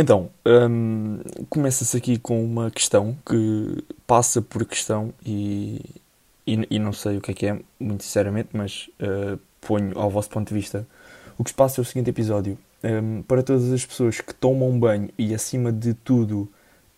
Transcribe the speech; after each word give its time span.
Então, 0.00 0.30
hum, 0.46 1.18
começa-se 1.50 1.96
aqui 1.96 2.20
com 2.20 2.44
uma 2.44 2.70
questão 2.70 3.18
que 3.26 3.84
passa 4.06 4.40
por 4.40 4.64
questão 4.64 5.12
e, 5.26 5.84
e, 6.46 6.64
e, 6.70 6.78
não 6.78 6.92
sei 6.92 7.16
o 7.16 7.20
que 7.20 7.32
é 7.32 7.34
que 7.34 7.46
é, 7.46 7.58
muito 7.80 8.04
sinceramente, 8.04 8.50
mas 8.52 8.88
uh, 9.00 9.36
ponho 9.60 9.98
ao 9.98 10.08
vosso 10.08 10.30
ponto 10.30 10.46
de 10.46 10.54
vista. 10.54 10.86
O 11.36 11.42
que 11.42 11.50
se 11.50 11.56
passa 11.56 11.80
é 11.80 11.82
o 11.82 11.84
seguinte 11.84 12.10
episódio. 12.10 12.56
Um, 12.84 13.22
para 13.22 13.42
todas 13.42 13.72
as 13.72 13.84
pessoas 13.84 14.20
que 14.20 14.32
tomam 14.32 14.78
banho 14.78 15.08
e 15.18 15.34
acima 15.34 15.72
de 15.72 15.94
tudo, 15.94 16.48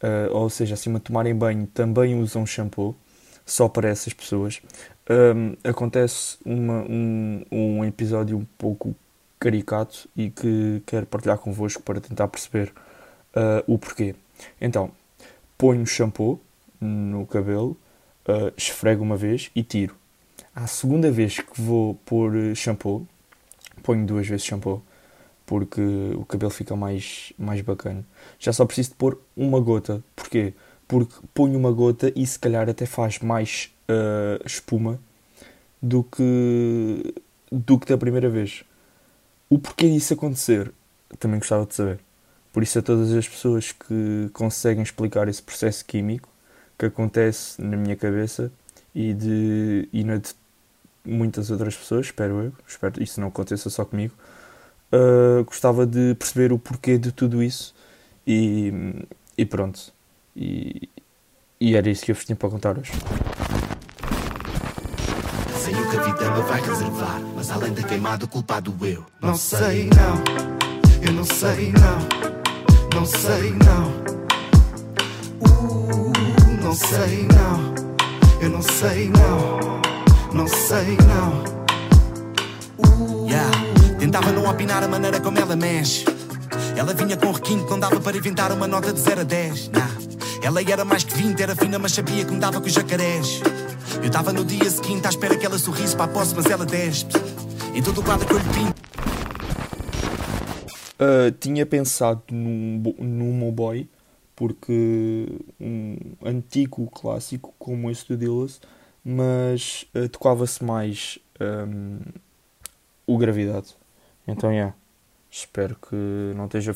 uh, 0.02 0.30
ou 0.36 0.50
seja, 0.50 0.74
acima 0.74 0.98
de 0.98 1.06
tomarem 1.06 1.34
banho, 1.34 1.66
também 1.68 2.20
usam 2.20 2.44
shampoo, 2.44 2.94
só 3.46 3.66
para 3.66 3.88
essas 3.88 4.12
pessoas, 4.12 4.60
um, 5.08 5.56
acontece 5.64 6.36
uma, 6.44 6.82
um, 6.82 7.42
um 7.50 7.82
episódio 7.82 8.36
um 8.36 8.44
pouco 8.58 8.94
caricato 9.38 10.06
e 10.14 10.28
que 10.28 10.82
quero 10.84 11.06
partilhar 11.06 11.38
convosco 11.38 11.82
para 11.82 11.98
tentar 11.98 12.28
perceber 12.28 12.70
uh, 13.34 13.72
o 13.72 13.78
porquê. 13.78 14.14
Então, 14.60 14.90
ponho 15.56 15.86
shampoo 15.86 16.40
no 16.80 17.26
cabelo, 17.26 17.76
uh, 18.28 18.52
esfrego 18.56 19.02
uma 19.02 19.16
vez 19.16 19.50
e 19.54 19.62
tiro. 19.62 19.94
À 20.54 20.66
segunda 20.66 21.10
vez 21.10 21.38
que 21.38 21.60
vou 21.60 21.94
pôr 22.04 22.54
shampoo, 22.56 23.06
ponho 23.82 24.04
duas 24.06 24.26
vezes 24.26 24.44
shampoo, 24.44 24.82
porque 25.46 25.80
o 26.16 26.24
cabelo 26.24 26.50
fica 26.50 26.74
mais, 26.76 27.32
mais 27.38 27.60
bacana. 27.60 28.04
Já 28.38 28.52
só 28.52 28.64
preciso 28.64 28.90
de 28.90 28.94
pôr 28.96 29.20
uma 29.36 29.60
gota. 29.60 30.02
Porquê? 30.14 30.54
Porque 30.86 31.14
ponho 31.34 31.58
uma 31.58 31.70
gota 31.72 32.12
e 32.16 32.26
se 32.26 32.38
calhar 32.38 32.68
até 32.68 32.86
faz 32.86 33.18
mais 33.20 33.72
uh, 33.88 34.44
espuma 34.44 35.00
do 35.80 36.04
que, 36.04 37.14
do 37.50 37.78
que 37.78 37.86
da 37.86 37.98
primeira 37.98 38.28
vez. 38.28 38.64
O 39.48 39.58
porquê 39.58 39.88
disso 39.88 40.14
acontecer 40.14 40.72
também 41.18 41.38
gostava 41.38 41.66
de 41.66 41.74
saber. 41.74 42.00
Por 42.52 42.62
isso, 42.62 42.78
a 42.78 42.82
todas 42.82 43.12
as 43.12 43.28
pessoas 43.28 43.72
que 43.72 44.30
conseguem 44.32 44.82
explicar 44.82 45.28
esse 45.28 45.42
processo 45.42 45.84
químico 45.84 46.28
que 46.78 46.86
acontece 46.86 47.60
na 47.62 47.76
minha 47.76 47.94
cabeça 47.94 48.50
e, 48.94 49.12
de, 49.14 49.88
e 49.92 50.02
na 50.02 50.16
de 50.16 50.34
muitas 51.04 51.50
outras 51.50 51.76
pessoas, 51.76 52.06
espero 52.06 52.44
eu, 52.44 52.52
espero 52.66 52.94
que 52.94 53.02
isso 53.02 53.20
não 53.20 53.28
aconteça 53.28 53.70
só 53.70 53.84
comigo, 53.84 54.14
uh, 54.92 55.44
gostava 55.44 55.86
de 55.86 56.14
perceber 56.14 56.52
o 56.52 56.58
porquê 56.58 56.98
de 56.98 57.12
tudo 57.12 57.42
isso 57.42 57.74
e, 58.26 58.72
e 59.36 59.44
pronto. 59.44 59.92
E, 60.34 60.88
e 61.60 61.76
era 61.76 61.88
isso 61.88 62.04
que 62.04 62.10
eu 62.10 62.14
vos 62.14 62.24
tinha 62.24 62.36
para 62.36 62.48
contar 62.48 62.78
hoje. 62.78 62.92
Sei 65.58 65.74
o 65.74 65.90
que 65.90 65.96
a 65.96 66.02
vida 66.02 66.30
me 66.30 66.42
vai 66.42 66.60
reservar, 66.60 67.20
mas 67.36 67.50
além 67.50 67.72
da 67.74 67.82
queimada, 67.82 68.24
o 68.24 68.28
culpado 68.28 68.74
eu. 68.82 69.04
Não 69.20 69.34
sei, 69.34 69.90
não, 69.90 71.06
eu 71.06 71.12
não 71.12 71.24
sei, 71.24 71.72
não. 71.72 72.29
Não 72.94 73.06
sei 73.06 73.54
não. 73.64 73.90
Uh, 75.40 76.12
não 76.62 76.74
sei 76.74 77.26
não. 77.32 77.74
Eu 78.40 78.50
não 78.50 78.62
sei 78.62 79.10
não. 79.10 79.80
Não 80.32 80.46
sei 80.46 80.96
não. 81.06 81.44
Uh. 82.78 83.28
Yeah. 83.28 83.50
Tentava 83.98 84.32
não 84.32 84.48
opinar 84.50 84.82
a 84.82 84.88
maneira 84.88 85.20
como 85.20 85.38
ela 85.38 85.56
mexe. 85.56 86.04
Ela 86.76 86.92
vinha 86.94 87.16
com 87.16 87.30
requinte, 87.32 87.70
não 87.70 87.78
dava 87.78 88.00
para 88.00 88.16
inventar 88.16 88.50
uma 88.52 88.66
nota 88.66 88.92
de 88.92 89.00
0 89.00 89.20
a 89.20 89.24
10. 89.24 89.68
Nah. 89.68 89.90
Ela 90.42 90.62
era 90.62 90.84
mais 90.84 91.04
que 91.04 91.14
20, 91.14 91.40
era 91.40 91.54
fina, 91.54 91.78
mas 91.78 91.92
sabia 91.92 92.24
que 92.24 92.32
me 92.32 92.40
dava 92.40 92.60
com 92.60 92.66
os 92.66 92.72
jacarés. 92.72 93.40
Eu 93.96 94.06
estava 94.06 94.32
no 94.32 94.44
dia 94.44 94.68
seguinte 94.70 95.06
à 95.06 95.10
espera 95.10 95.36
que 95.36 95.44
ela 95.44 95.58
sorrisse 95.58 95.94
para 95.94 96.06
a 96.06 96.08
posse, 96.08 96.34
mas 96.34 96.46
ela 96.46 96.64
despe. 96.64 97.14
Em 97.74 97.82
todo 97.82 98.00
o 98.00 98.02
quadro 98.02 98.26
que 98.26 98.32
eu 98.32 98.38
lhe 98.38 98.48
pinto. 98.48 98.79
Uh, 101.00 101.32
tinha 101.40 101.64
pensado 101.64 102.22
num, 102.30 102.94
num 102.98 103.32
Moboy, 103.32 103.88
porque 104.36 105.26
um 105.58 105.96
antigo 106.22 106.86
clássico 106.90 107.54
como 107.58 107.90
esse 107.90 108.06
do 108.06 108.18
Dillas, 108.18 108.60
mas 109.02 109.86
uh, 109.94 110.08
tocava-se 110.10 110.62
mais 110.62 111.18
um, 111.40 112.00
o 113.06 113.16
Gravidade. 113.16 113.74
Então, 114.28 114.50
é. 114.50 114.54
Yeah, 114.54 114.74
espero 115.30 115.74
que 115.76 115.96
não 116.36 116.44
estejam, 116.44 116.74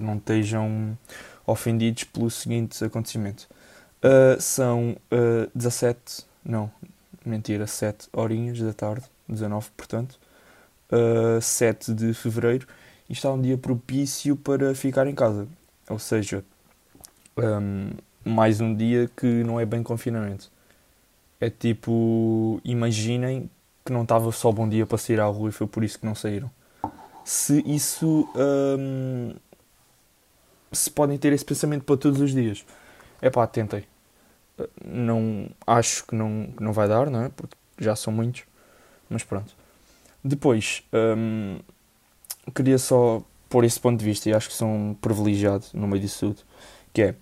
não 0.00 0.16
estejam 0.16 0.98
ofendidos 1.46 2.04
pelo 2.04 2.30
seguinte 2.30 2.82
acontecimento. 2.84 3.48
Uh, 3.98 4.40
são 4.40 4.96
uh, 5.12 5.50
17, 5.54 6.24
não, 6.44 6.70
mentira, 7.24 7.66
7 7.66 8.08
horinhas 8.12 8.60
da 8.60 8.72
tarde, 8.72 9.04
19, 9.28 9.70
portanto, 9.76 10.18
uh, 10.92 11.40
7 11.40 11.92
de 11.92 12.14
fevereiro 12.14 12.66
e 13.08 13.12
está 13.12 13.32
um 13.32 13.40
dia 13.40 13.56
propício 13.56 14.36
para 14.36 14.74
ficar 14.74 15.06
em 15.06 15.14
casa. 15.14 15.48
Ou 15.88 15.98
seja, 15.98 16.44
um, 17.36 17.90
mais 18.24 18.60
um 18.60 18.74
dia 18.74 19.10
que 19.16 19.26
não 19.26 19.58
é 19.58 19.64
bem 19.64 19.82
confinamento. 19.82 20.50
É 21.40 21.48
tipo, 21.48 22.60
imaginem 22.64 23.48
que 23.84 23.92
não 23.92 24.02
estava 24.02 24.30
só 24.32 24.52
bom 24.52 24.68
dia 24.68 24.84
para 24.84 24.98
sair 24.98 25.20
à 25.20 25.26
rua 25.26 25.48
e 25.48 25.52
foi 25.52 25.66
por 25.66 25.82
isso 25.82 25.98
que 25.98 26.06
não 26.06 26.14
saíram. 26.14 26.50
Se 27.24 27.62
isso. 27.66 28.28
Um, 28.36 29.34
se 30.70 30.90
podem 30.90 31.16
ter 31.16 31.32
esse 31.32 31.44
pensamento 31.44 31.84
para 31.84 31.96
todos 31.96 32.20
os 32.20 32.32
dias, 32.32 32.64
é 33.22 33.30
pá, 33.30 33.46
tentem. 33.46 33.84
Não, 34.84 35.48
acho 35.66 36.04
que 36.06 36.14
não, 36.14 36.48
não 36.60 36.72
vai 36.72 36.88
dar, 36.88 37.08
não 37.08 37.22
é? 37.22 37.28
Porque 37.30 37.56
já 37.78 37.96
são 37.96 38.12
muitos, 38.12 38.42
mas 39.08 39.22
pronto. 39.24 39.54
Depois, 40.22 40.82
um, 40.92 41.58
queria 42.50 42.78
só 42.78 43.22
pôr 43.48 43.64
esse 43.64 43.80
ponto 43.80 43.98
de 43.98 44.04
vista 44.04 44.28
e 44.28 44.34
acho 44.34 44.48
que 44.48 44.54
sou 44.54 44.68
um 44.68 44.94
privilegiado 44.94 45.64
no 45.74 45.86
meio 45.86 46.02
disso 46.02 46.28
tudo, 46.28 46.42
que 46.92 47.02
é 47.02 47.14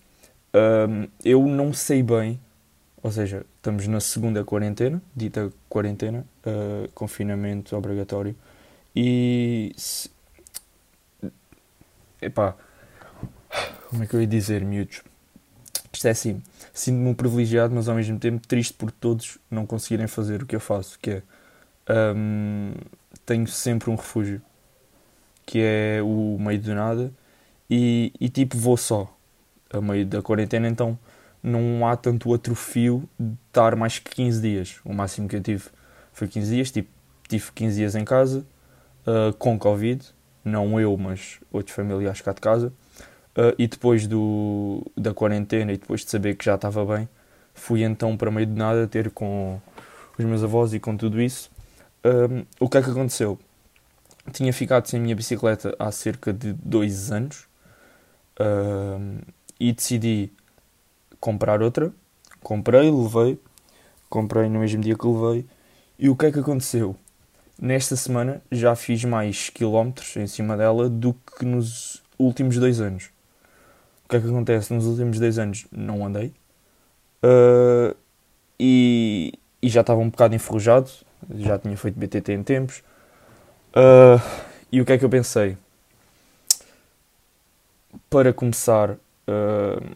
um, 0.88 1.08
eu 1.24 1.46
não 1.46 1.72
sei 1.72 2.02
bem, 2.02 2.40
ou 3.02 3.10
seja, 3.10 3.44
estamos 3.56 3.86
na 3.86 4.00
segunda 4.00 4.44
quarentena, 4.44 5.00
dita 5.14 5.52
quarentena, 5.68 6.26
uh, 6.46 6.90
confinamento 6.92 7.76
obrigatório, 7.76 8.34
e 8.94 9.72
se, 9.76 10.10
epá, 12.20 12.56
como 13.90 14.02
é 14.02 14.06
que 14.06 14.14
eu 14.14 14.20
ia 14.20 14.26
dizer, 14.26 14.64
miúdos? 14.64 15.02
Isto 15.92 16.08
é 16.08 16.10
assim, 16.10 16.42
sinto-me 16.72 17.08
um 17.08 17.14
privilegiado, 17.14 17.74
mas 17.74 17.88
ao 17.88 17.94
mesmo 17.94 18.18
tempo 18.18 18.46
triste 18.46 18.74
por 18.74 18.90
todos 18.90 19.38
não 19.50 19.64
conseguirem 19.64 20.06
fazer 20.06 20.42
o 20.42 20.46
que 20.46 20.56
eu 20.56 20.60
faço, 20.60 20.98
que 20.98 21.10
é 21.10 21.22
um, 22.14 22.72
tenho 23.24 23.46
sempre 23.46 23.90
um 23.90 23.94
refúgio 23.94 24.42
que 25.46 25.60
é 25.62 26.00
o 26.02 26.36
meio 26.38 26.60
do 26.60 26.74
nada, 26.74 27.12
e, 27.70 28.12
e 28.20 28.28
tipo 28.28 28.58
vou 28.58 28.76
só 28.76 29.16
a 29.72 29.80
meio 29.80 30.04
da 30.04 30.20
quarentena, 30.20 30.68
então 30.68 30.98
não 31.42 31.86
há 31.86 31.96
tanto 31.96 32.34
atrofio 32.34 33.08
de 33.18 33.34
estar 33.48 33.76
mais 33.76 33.98
que 33.98 34.10
15 34.10 34.42
dias. 34.42 34.80
O 34.84 34.92
máximo 34.92 35.28
que 35.28 35.36
eu 35.36 35.40
tive 35.40 35.64
foi 36.12 36.26
15 36.26 36.54
dias, 36.54 36.70
tipo, 36.70 36.90
tive 37.28 37.52
15 37.54 37.76
dias 37.76 37.94
em 37.94 38.04
casa, 38.04 38.44
uh, 39.06 39.32
com 39.34 39.58
Covid, 39.58 40.04
não 40.44 40.80
eu, 40.80 40.96
mas 40.96 41.38
outros 41.52 41.74
familiares 41.74 42.20
cá 42.20 42.32
de 42.32 42.40
casa. 42.40 42.72
Uh, 43.36 43.54
e 43.58 43.68
depois 43.68 44.06
do, 44.06 44.84
da 44.96 45.12
quarentena 45.12 45.72
e 45.72 45.76
depois 45.76 46.04
de 46.04 46.10
saber 46.10 46.36
que 46.36 46.44
já 46.44 46.54
estava 46.54 46.84
bem, 46.84 47.08
fui 47.54 47.82
então 47.82 48.16
para 48.16 48.30
meio 48.30 48.46
de 48.46 48.54
nada 48.54 48.86
ter 48.86 49.10
com 49.10 49.60
os 50.18 50.24
meus 50.24 50.42
avós 50.42 50.72
e 50.72 50.80
com 50.80 50.96
tudo 50.96 51.20
isso. 51.20 51.50
Um, 52.04 52.40
ah, 52.40 52.44
o 52.60 52.68
que 52.68 52.78
é 52.78 52.82
que 52.82 52.90
aconteceu? 52.90 53.38
Tinha 54.32 54.52
ficado 54.52 54.86
sem 54.86 54.98
a 54.98 55.02
minha 55.02 55.16
bicicleta 55.16 55.74
há 55.78 55.90
cerca 55.90 56.32
de 56.32 56.52
dois 56.52 57.10
anos 57.12 57.46
uh, 58.40 59.22
e 59.58 59.72
decidi 59.72 60.32
comprar 61.20 61.62
outra. 61.62 61.92
Comprei, 62.42 62.90
levei, 62.90 63.38
comprei 64.08 64.48
no 64.48 64.60
mesmo 64.60 64.80
dia 64.80 64.96
que 64.96 65.06
levei. 65.06 65.46
E 65.98 66.08
o 66.08 66.16
que 66.16 66.26
é 66.26 66.32
que 66.32 66.38
aconteceu? 66.38 66.96
Nesta 67.60 67.96
semana 67.96 68.42
já 68.52 68.76
fiz 68.76 69.04
mais 69.04 69.48
quilómetros 69.48 70.16
em 70.16 70.26
cima 70.26 70.56
dela 70.56 70.88
do 70.88 71.14
que 71.14 71.44
nos 71.44 72.02
últimos 72.18 72.56
dois 72.58 72.80
anos. 72.80 73.10
O 74.04 74.08
que 74.08 74.16
é 74.16 74.20
que 74.20 74.26
acontece? 74.26 74.72
Nos 74.72 74.86
últimos 74.86 75.18
dois 75.18 75.38
anos 75.38 75.66
não 75.72 76.04
andei 76.06 76.34
uh, 77.22 77.96
e, 78.60 79.32
e 79.60 79.68
já 79.68 79.80
estava 79.80 80.00
um 80.00 80.10
bocado 80.10 80.34
enferrujado, 80.34 80.90
já 81.34 81.58
tinha 81.58 81.76
feito 81.76 81.98
BTT 81.98 82.32
em 82.32 82.42
tempos 82.42 82.82
Uh, 83.76 84.18
e 84.72 84.80
o 84.80 84.86
que 84.86 84.92
é 84.92 84.98
que 84.98 85.04
eu 85.04 85.10
pensei? 85.10 85.58
Para 88.08 88.32
começar 88.32 88.92
uh, 88.92 89.94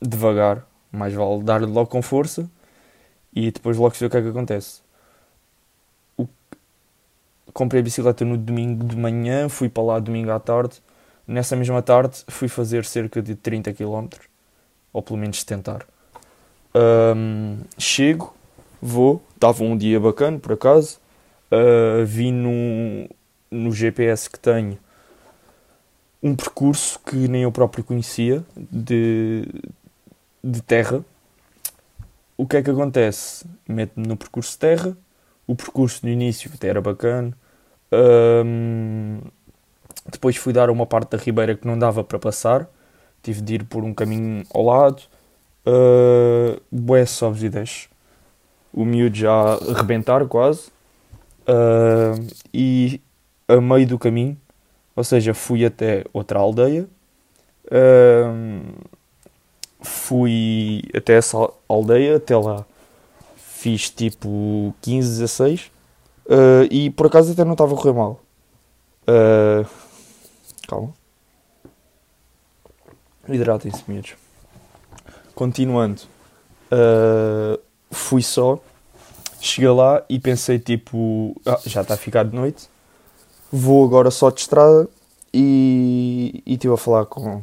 devagar, 0.00 0.64
mais 0.92 1.12
vale 1.12 1.42
dar-lhe 1.42 1.66
logo 1.66 1.90
com 1.90 2.00
força 2.00 2.48
e 3.34 3.50
depois 3.50 3.76
logo 3.76 3.96
ver 3.96 4.06
o 4.06 4.10
que 4.10 4.16
é 4.16 4.22
que 4.22 4.28
acontece. 4.28 4.80
O... 6.16 6.28
Comprei 7.52 7.80
a 7.80 7.84
bicicleta 7.84 8.24
no 8.24 8.38
domingo 8.38 8.84
de 8.84 8.96
manhã, 8.96 9.48
fui 9.48 9.68
para 9.68 9.82
lá 9.82 9.98
domingo 9.98 10.30
à 10.30 10.38
tarde. 10.38 10.80
Nessa 11.26 11.56
mesma 11.56 11.82
tarde 11.82 12.22
fui 12.28 12.46
fazer 12.46 12.84
cerca 12.84 13.20
de 13.20 13.34
30 13.34 13.72
km, 13.72 14.08
ou 14.92 15.02
pelo 15.02 15.18
menos 15.18 15.42
tentar. 15.42 15.84
Um, 16.72 17.58
chego, 17.76 18.32
vou, 18.80 19.20
estava 19.34 19.64
um 19.64 19.76
dia 19.76 19.98
bacana 19.98 20.38
por 20.38 20.52
acaso. 20.52 21.00
Uh, 21.50 22.04
vi 22.04 22.32
no, 22.32 23.08
no 23.50 23.70
GPS 23.72 24.28
que 24.28 24.38
tenho 24.38 24.78
um 26.22 26.34
percurso 26.34 26.98
que 27.00 27.28
nem 27.28 27.42
eu 27.42 27.52
próprio 27.52 27.84
conhecia 27.84 28.44
de, 28.56 29.44
de 30.42 30.60
terra. 30.62 31.04
O 32.36 32.46
que 32.46 32.56
é 32.56 32.62
que 32.62 32.70
acontece? 32.70 33.46
Meto-me 33.68 34.06
no 34.06 34.16
percurso 34.16 34.52
de 34.52 34.58
terra, 34.58 34.96
o 35.46 35.54
percurso 35.54 36.04
no 36.04 36.10
início 36.10 36.50
até 36.52 36.68
era 36.68 36.80
bacana. 36.80 37.32
Um, 37.92 39.20
depois 40.10 40.36
fui 40.36 40.52
dar 40.52 40.68
uma 40.68 40.86
parte 40.86 41.10
da 41.10 41.18
ribeira 41.18 41.54
que 41.54 41.66
não 41.66 41.78
dava 41.78 42.02
para 42.02 42.18
passar, 42.18 42.68
tive 43.22 43.40
de 43.40 43.54
ir 43.54 43.64
por 43.64 43.84
um 43.84 43.94
caminho 43.94 44.44
ao 44.52 44.64
lado. 44.64 45.02
Uh, 45.66 46.60
bué 46.70 47.06
sobes 47.06 47.42
e 47.42 47.48
desces. 47.48 47.88
O 48.72 48.84
miúdo 48.84 49.16
já 49.16 49.32
a 49.32 49.54
arrebentar 49.72 50.24
quase. 50.26 50.70
Uh, 51.48 52.26
e 52.52 53.00
a 53.46 53.60
meio 53.60 53.86
do 53.86 53.98
caminho, 53.98 54.36
ou 54.94 55.04
seja, 55.04 55.32
fui 55.32 55.64
até 55.64 56.04
outra 56.12 56.38
aldeia. 56.38 56.88
Uh, 57.66 58.72
fui 59.80 60.82
até 60.94 61.14
essa 61.14 61.36
aldeia, 61.68 62.16
até 62.16 62.36
lá 62.36 62.64
fiz 63.66 63.90
tipo 63.90 64.74
15, 64.82 65.18
16 65.18 65.60
uh, 66.26 66.68
e 66.70 66.90
por 66.90 67.06
acaso 67.06 67.32
até 67.32 67.44
não 67.44 67.52
estava 67.52 67.74
a 67.74 67.76
correr 67.76 67.92
mal. 67.92 68.20
Uh, 69.02 69.66
calma. 70.68 70.94
Hidratem-se, 73.28 73.82
miúdos. 73.88 74.14
Continuando, 75.34 76.02
fui 77.90 78.22
só, 78.22 78.60
cheguei 79.46 79.70
lá 79.70 80.02
e 80.08 80.18
pensei 80.18 80.58
tipo, 80.58 81.34
ah, 81.46 81.58
já 81.64 81.82
está 81.82 81.94
a 81.94 81.96
ficar 81.96 82.24
de 82.24 82.34
noite, 82.34 82.68
vou 83.52 83.84
agora 83.84 84.10
só 84.10 84.30
de 84.30 84.40
estrada 84.40 84.88
e, 85.32 86.42
estive 86.46 86.74
a 86.74 86.76
falar 86.76 87.06
com. 87.06 87.42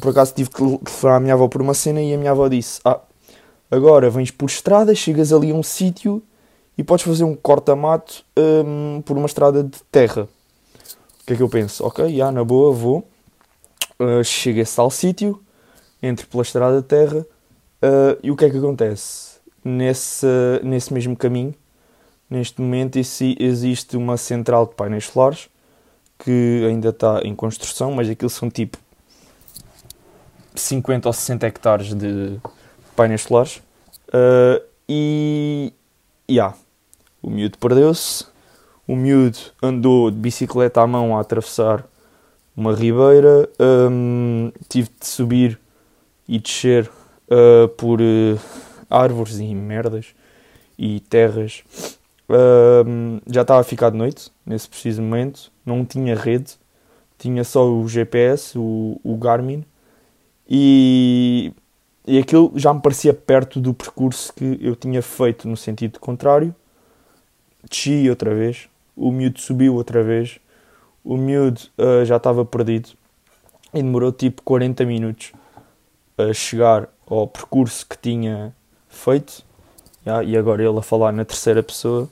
Por 0.00 0.10
acaso 0.10 0.34
tive 0.34 0.48
que 0.50 0.90
falar 0.90 1.16
a 1.16 1.20
minha 1.20 1.34
avó 1.34 1.48
por 1.48 1.60
uma 1.60 1.74
cena 1.74 2.00
e 2.00 2.14
a 2.14 2.18
minha 2.18 2.30
avó 2.30 2.48
disse: 2.48 2.80
Ah, 2.84 3.00
agora 3.70 4.08
vens 4.10 4.30
por 4.30 4.46
estrada, 4.46 4.94
chegas 4.94 5.32
ali 5.32 5.50
a 5.50 5.54
um 5.54 5.62
sítio 5.62 6.22
e 6.78 6.84
podes 6.84 7.04
fazer 7.04 7.24
um 7.24 7.34
corta-mato 7.34 8.24
um, 8.36 9.02
por 9.02 9.16
uma 9.16 9.26
estrada 9.26 9.62
de 9.62 9.78
terra. 9.90 10.28
O 11.22 11.26
que 11.26 11.32
é 11.32 11.36
que 11.36 11.42
eu 11.42 11.48
penso? 11.48 11.84
Ok, 11.84 12.14
já, 12.16 12.30
na 12.30 12.44
boa, 12.44 12.72
vou. 12.72 13.06
Uh, 13.98 14.22
chego 14.22 14.60
a 14.60 14.64
tal 14.64 14.90
sítio, 14.90 15.40
entro 16.02 16.26
pela 16.26 16.42
estrada 16.42 16.80
de 16.80 16.86
terra 16.86 17.18
uh, 17.20 18.18
e 18.22 18.30
o 18.30 18.36
que 18.36 18.44
é 18.44 18.50
que 18.50 18.58
acontece? 18.58 19.25
Nesse, 19.68 20.26
nesse 20.62 20.94
mesmo 20.94 21.16
caminho, 21.16 21.52
neste 22.30 22.60
momento, 22.60 23.00
existe 23.00 23.96
uma 23.96 24.16
central 24.16 24.64
de 24.66 24.76
painéis 24.76 25.06
solares 25.06 25.48
que 26.16 26.64
ainda 26.68 26.90
está 26.90 27.20
em 27.24 27.34
construção, 27.34 27.90
mas 27.90 28.08
aquilo 28.08 28.30
são 28.30 28.48
tipo 28.48 28.78
50 30.54 31.08
ou 31.08 31.12
60 31.12 31.46
hectares 31.48 31.94
de 31.94 32.38
painéis 32.94 33.22
solares. 33.22 33.56
Uh, 34.08 34.62
e. 34.88 35.72
Yeah, 36.30 36.56
o 37.20 37.28
miúdo 37.28 37.58
perdeu-se. 37.58 38.24
O 38.86 38.94
miúdo 38.94 39.38
andou 39.60 40.12
de 40.12 40.16
bicicleta 40.16 40.80
à 40.80 40.86
mão 40.86 41.18
a 41.18 41.20
atravessar 41.20 41.84
uma 42.56 42.72
ribeira. 42.72 43.48
Um, 43.58 44.52
tive 44.68 44.90
de 45.00 45.06
subir 45.08 45.58
e 46.28 46.38
descer 46.38 46.88
uh, 47.28 47.66
por 47.70 48.00
uh, 48.00 48.38
árvores 48.90 49.38
e 49.38 49.54
merdas 49.54 50.14
e 50.78 51.00
terras. 51.00 51.64
Já 53.26 53.42
estava 53.42 53.60
a 53.60 53.64
ficar 53.64 53.90
de 53.90 53.96
noite 53.96 54.30
nesse 54.44 54.68
preciso 54.68 55.02
momento. 55.02 55.50
Não 55.64 55.84
tinha 55.84 56.14
rede, 56.14 56.54
tinha 57.18 57.44
só 57.44 57.68
o 57.70 57.88
GPS, 57.88 58.58
o, 58.58 59.00
o 59.02 59.16
Garmin. 59.16 59.64
E 60.48 61.52
e 62.06 62.18
aquilo 62.18 62.52
já 62.54 62.72
me 62.72 62.80
parecia 62.80 63.12
perto 63.12 63.58
do 63.58 63.74
percurso 63.74 64.32
que 64.32 64.58
eu 64.60 64.76
tinha 64.76 65.02
feito 65.02 65.48
no 65.48 65.56
sentido 65.56 65.98
contrário. 65.98 66.54
Desci 67.68 68.08
outra 68.08 68.32
vez, 68.32 68.68
o 68.94 69.10
miúdo 69.10 69.40
subiu 69.40 69.74
outra 69.74 70.04
vez, 70.04 70.38
o 71.04 71.16
miúdo 71.16 71.60
uh, 71.76 72.04
já 72.04 72.16
estava 72.16 72.44
perdido 72.44 72.90
e 73.74 73.82
demorou 73.82 74.12
tipo 74.12 74.40
40 74.42 74.84
minutos 74.84 75.32
a 76.16 76.32
chegar 76.32 76.88
ao 77.08 77.26
percurso 77.26 77.84
que 77.84 77.98
tinha 77.98 78.54
feito. 78.96 79.44
Yeah, 80.06 80.24
e 80.24 80.36
agora 80.36 80.62
ele 80.62 80.78
a 80.78 80.82
falar 80.82 81.12
na 81.12 81.24
terceira 81.24 81.62
pessoa, 81.62 82.08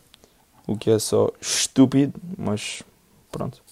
o 0.67 0.77
que 0.77 0.91
é 0.91 0.99
só 0.99 1.31
estúpido, 1.41 2.21
mas 2.37 2.83
pronto, 3.31 3.63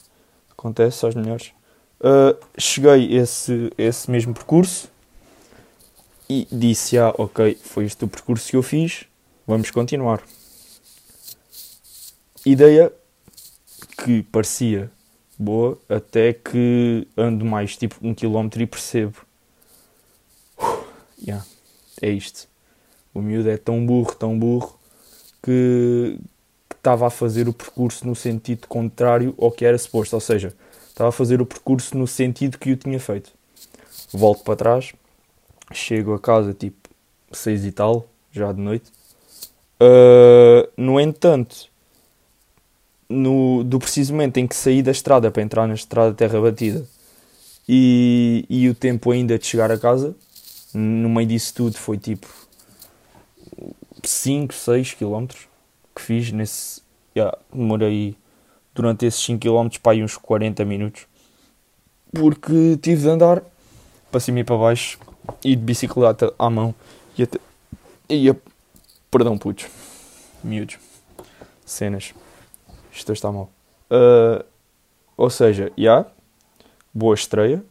acontece 0.50 1.04
aos 1.04 1.14
melhores. 1.14 1.52
Uh, 2.00 2.36
cheguei 2.58 3.16
esse, 3.16 3.72
esse 3.78 4.10
mesmo 4.10 4.34
percurso 4.34 4.88
e 6.28 6.46
disse: 6.50 6.98
Ah, 6.98 7.14
ok, 7.16 7.56
foi 7.62 7.84
este 7.84 8.04
o 8.04 8.08
percurso 8.08 8.50
que 8.50 8.56
eu 8.56 8.62
fiz, 8.62 9.04
vamos 9.46 9.70
continuar. 9.70 10.22
Ideia 12.44 12.92
que 14.04 14.22
parecia 14.24 14.90
boa, 15.38 15.78
até 15.88 16.32
que 16.32 17.06
ando 17.16 17.44
mais 17.44 17.76
tipo 17.76 17.96
um 18.02 18.14
quilómetro 18.14 18.62
e 18.62 18.66
percebo: 18.66 19.18
uh, 20.58 20.84
yeah, 21.24 21.44
é 22.00 22.10
isto. 22.10 22.51
O 23.14 23.20
miúdo 23.20 23.50
é 23.50 23.56
tão 23.56 23.84
burro, 23.84 24.14
tão 24.14 24.38
burro, 24.38 24.78
que 25.42 26.18
estava 26.74 27.06
a 27.06 27.10
fazer 27.10 27.48
o 27.48 27.52
percurso 27.52 28.06
no 28.06 28.14
sentido 28.14 28.66
contrário 28.66 29.34
ao 29.38 29.50
que 29.50 29.64
era 29.64 29.76
suposto, 29.78 30.16
ou 30.16 30.20
seja, 30.20 30.54
estava 30.88 31.10
a 31.10 31.12
fazer 31.12 31.40
o 31.40 31.46
percurso 31.46 31.96
no 31.96 32.06
sentido 32.06 32.58
que 32.58 32.70
eu 32.70 32.76
tinha 32.76 32.98
feito. 32.98 33.30
Volto 34.12 34.42
para 34.42 34.56
trás, 34.56 34.92
Chego 35.74 36.14
a 36.14 36.18
casa 36.18 36.52
tipo 36.52 36.76
seis 37.32 37.64
e 37.64 37.72
tal, 37.72 38.06
já 38.30 38.52
de 38.52 38.60
noite. 38.60 38.90
Uh, 39.80 40.68
no 40.76 41.00
entanto, 41.00 41.68
no, 43.08 43.64
do 43.64 43.78
preciso 43.78 44.12
momento 44.12 44.38
em 44.38 44.46
que 44.46 44.54
saí 44.54 44.82
da 44.82 44.90
estrada 44.90 45.30
para 45.30 45.42
entrar 45.42 45.66
na 45.66 45.74
estrada 45.74 46.14
terra 46.14 46.40
batida 46.40 46.86
e, 47.68 48.44
e 48.48 48.68
o 48.68 48.74
tempo 48.74 49.10
ainda 49.10 49.38
de 49.38 49.46
chegar 49.46 49.70
a 49.70 49.78
casa, 49.78 50.14
no 50.74 51.08
meio 51.08 51.28
disso 51.28 51.54
tudo 51.54 51.76
foi 51.76 51.98
tipo 51.98 52.28
5, 54.08 54.54
6 54.54 54.94
km 54.94 55.26
que 55.94 56.02
fiz 56.02 56.32
nesse. 56.32 56.82
Yeah, 57.14 57.36
demorei 57.52 58.16
durante 58.74 59.04
esses 59.04 59.22
5 59.22 59.40
km 59.40 59.78
para 59.82 59.92
aí 59.92 60.02
uns 60.02 60.16
40 60.16 60.64
minutos 60.64 61.06
porque 62.12 62.76
tive 62.76 63.02
de 63.02 63.08
andar 63.08 63.42
para 64.10 64.20
cima 64.20 64.40
e 64.40 64.44
para 64.44 64.56
baixo 64.56 64.98
e 65.42 65.56
de 65.56 65.62
bicicleta 65.62 66.32
à 66.38 66.50
mão 66.50 66.74
e 67.16 67.22
até. 67.22 67.38
Ia. 68.08 68.38
Perdão, 69.10 69.38
putos. 69.38 69.66
Miúdos. 70.44 70.78
Cenas. 71.64 72.14
Isto 72.92 73.12
está 73.12 73.32
mal. 73.32 73.50
Uh, 73.90 74.44
ou 75.16 75.30
seja, 75.30 75.68
já. 75.68 75.72
Yeah, 75.78 76.10
boa 76.92 77.14
estreia. 77.14 77.64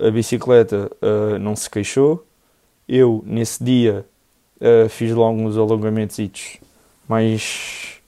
A 0.00 0.10
bicicleta 0.10 0.90
uh, 1.02 1.38
não 1.38 1.56
se 1.56 1.68
queixou. 1.68 2.24
Eu, 2.88 3.22
nesse 3.26 3.62
dia, 3.62 4.04
uh, 4.62 4.88
fiz 4.88 5.12
logo 5.12 5.40
uns 5.40 5.56
alongamentos 5.56 6.18
mais. 7.08 8.00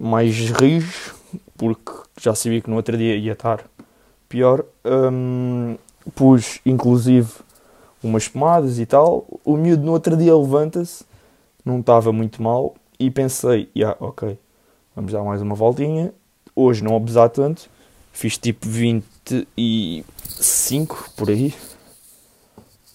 mais 0.00 0.34
rijos. 0.50 1.14
Porque 1.56 1.92
já 2.20 2.34
sabia 2.34 2.60
que 2.60 2.68
no 2.68 2.76
outro 2.76 2.96
dia 2.96 3.16
ia 3.16 3.32
estar 3.32 3.64
pior. 4.28 4.64
Um, 4.84 5.76
pus, 6.14 6.60
inclusive, 6.66 7.30
umas 8.02 8.28
pomadas 8.28 8.78
e 8.78 8.86
tal. 8.86 9.26
O 9.44 9.56
miúdo 9.56 9.84
no 9.84 9.92
outro 9.92 10.16
dia 10.16 10.36
levanta-se, 10.36 11.04
não 11.64 11.80
estava 11.80 12.12
muito 12.12 12.42
mal, 12.42 12.74
e 12.98 13.10
pensei, 13.10 13.70
yeah, 13.76 13.96
ok, 14.00 14.38
vamos 14.94 15.12
dar 15.12 15.22
mais 15.22 15.40
uma 15.40 15.54
voltinha. 15.54 16.12
Hoje 16.54 16.84
não 16.84 16.94
abusar 16.94 17.30
tanto, 17.30 17.70
fiz 18.12 18.36
tipo 18.38 18.68
25 18.68 21.10
por 21.16 21.30
aí. 21.30 21.54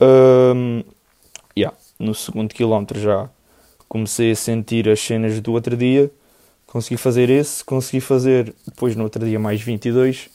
Um, 0.01 0.81
no 1.99 2.15
segundo 2.15 2.53
quilómetro 2.53 2.99
já 2.99 3.29
comecei 3.89 4.31
a 4.31 4.35
sentir 4.35 4.87
as 4.87 4.99
cenas 4.99 5.41
do 5.41 5.51
outro 5.51 5.75
dia. 5.75 6.09
Consegui 6.65 6.97
fazer 6.97 7.29
esse, 7.29 7.65
consegui 7.65 7.99
fazer 7.99 8.53
depois 8.65 8.95
no 8.95 9.03
outro 9.03 9.25
dia 9.25 9.39
mais 9.39 9.59
22 9.59 10.29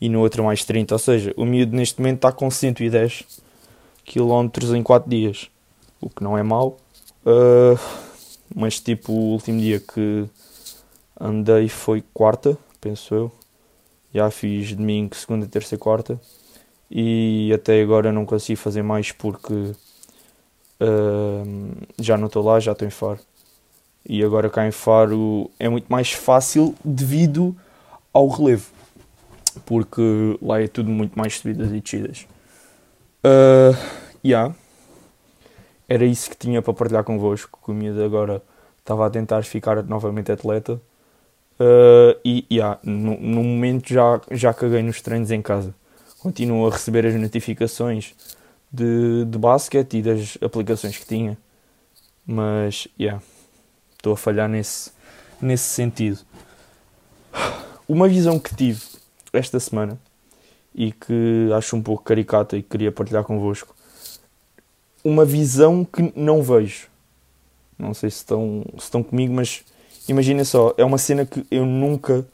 e 0.00 0.08
no 0.08 0.20
outro 0.20 0.42
mais 0.42 0.64
30. 0.64 0.94
Ou 0.94 0.98
seja, 0.98 1.34
o 1.36 1.44
miúdo 1.44 1.76
neste 1.76 2.00
momento 2.00 2.16
está 2.16 2.32
com 2.32 2.50
110 2.50 3.24
km 4.06 4.74
em 4.74 4.82
4 4.82 5.08
dias, 5.08 5.50
o 6.00 6.08
que 6.08 6.24
não 6.24 6.36
é 6.36 6.42
mau. 6.42 6.78
Uh, 7.24 7.78
mas 8.54 8.80
tipo, 8.80 9.12
o 9.12 9.32
último 9.32 9.60
dia 9.60 9.80
que 9.80 10.24
andei 11.20 11.68
foi 11.68 12.02
quarta, 12.14 12.56
penso 12.80 13.14
eu. 13.14 13.32
Já 14.14 14.30
fiz 14.30 14.72
domingo, 14.74 15.14
segunda, 15.14 15.46
terça 15.46 15.74
e 15.74 15.78
quarta. 15.78 16.18
E 16.90 17.52
até 17.52 17.82
agora 17.82 18.12
não 18.12 18.24
consegui 18.24 18.56
fazer 18.56 18.82
mais 18.82 19.12
porque 19.12 19.74
já 22.00 22.16
não 22.16 22.26
estou 22.26 22.44
lá, 22.44 22.60
já 22.60 22.72
estou 22.72 22.86
em 22.86 22.90
Faro. 22.90 23.20
E 24.08 24.22
agora 24.22 24.48
cá 24.48 24.66
em 24.66 24.70
Faro 24.70 25.50
é 25.58 25.68
muito 25.68 25.86
mais 25.88 26.12
fácil 26.12 26.74
devido 26.84 27.56
ao 28.12 28.28
relevo. 28.28 28.70
porque 29.64 30.38
lá 30.42 30.60
é 30.60 30.68
tudo 30.68 30.90
muito 30.90 31.18
mais 31.18 31.38
subidas 31.38 31.72
e 31.72 31.80
descidas. 31.80 32.26
Uh, 33.24 33.76
yeah. 34.24 34.54
Era 35.88 36.04
isso 36.04 36.28
que 36.30 36.36
tinha 36.36 36.60
para 36.60 36.74
partilhar 36.74 37.04
convosco. 37.04 37.58
Que 37.64 37.70
o 37.70 38.04
agora 38.04 38.42
estava 38.78 39.06
a 39.06 39.10
tentar 39.10 39.42
ficar 39.44 39.82
novamente 39.82 40.30
atleta. 40.30 40.80
Uh, 41.58 42.18
e 42.24 42.46
yeah, 42.52 42.78
no, 42.82 43.18
no, 43.18 43.42
momento 43.42 43.88
já, 43.88 44.20
já 44.30 44.52
caguei 44.52 44.82
nos 44.82 45.00
treinos 45.00 45.30
em 45.30 45.40
casa. 45.40 45.74
Continuo 46.18 46.68
a 46.68 46.70
receber 46.70 47.06
as 47.06 47.14
notificações 47.14 48.14
de, 48.72 49.24
de 49.24 49.38
basquete 49.38 49.98
e 49.98 50.02
das 50.02 50.38
aplicações 50.40 50.98
que 50.98 51.06
tinha. 51.06 51.38
Mas, 52.26 52.88
yeah, 52.98 53.22
estou 53.92 54.12
a 54.12 54.16
falhar 54.16 54.48
nesse, 54.48 54.90
nesse 55.40 55.64
sentido. 55.64 56.18
Uma 57.88 58.08
visão 58.08 58.38
que 58.38 58.54
tive 58.54 58.82
esta 59.32 59.60
semana 59.60 59.98
e 60.74 60.92
que 60.92 61.50
acho 61.56 61.76
um 61.76 61.82
pouco 61.82 62.02
caricata 62.02 62.56
e 62.56 62.62
queria 62.62 62.90
partilhar 62.90 63.24
convosco. 63.24 63.74
Uma 65.04 65.24
visão 65.24 65.84
que 65.84 66.12
não 66.16 66.42
vejo. 66.42 66.88
Não 67.78 67.94
sei 67.94 68.10
se 68.10 68.16
estão, 68.16 68.64
se 68.76 68.84
estão 68.84 69.02
comigo, 69.02 69.32
mas 69.32 69.64
imagina 70.08 70.44
só, 70.44 70.74
é 70.76 70.84
uma 70.84 70.98
cena 70.98 71.24
que 71.24 71.46
eu 71.50 71.64
nunca 71.64 72.26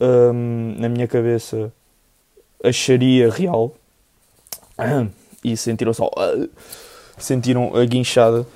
hum, 0.00 0.76
na 0.78 0.88
minha 0.88 1.06
cabeça 1.06 1.72
acharia 2.62 3.30
real. 3.30 3.74
E 5.42 5.56
sentiram 5.56 5.92
só. 5.92 6.10
Sentiram 7.18 7.74
a 7.74 7.84
guinchada 7.84 8.46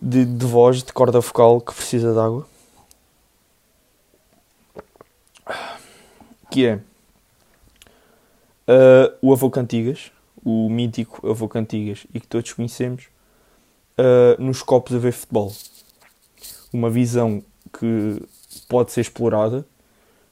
de, 0.00 0.24
de 0.24 0.46
voz, 0.46 0.82
de 0.82 0.92
corda 0.92 1.20
vocal 1.20 1.60
que 1.60 1.74
precisa 1.74 2.12
de 2.12 2.18
água. 2.18 2.46
Que 6.50 6.66
é 6.66 6.80
uh, 8.66 9.16
o 9.20 9.32
Avô 9.32 9.50
Cantigas, 9.50 10.10
o 10.44 10.68
mítico 10.68 11.28
Avô 11.28 11.48
Cantigas, 11.48 12.06
e 12.12 12.20
que 12.20 12.26
todos 12.26 12.52
conhecemos, 12.52 13.08
uh, 13.98 14.42
nos 14.42 14.62
copos 14.62 14.94
a 14.94 14.98
ver 14.98 15.12
futebol. 15.12 15.52
Uma 16.72 16.90
visão 16.90 17.42
que 17.78 18.22
pode 18.68 18.92
ser 18.92 19.02
explorada, 19.02 19.66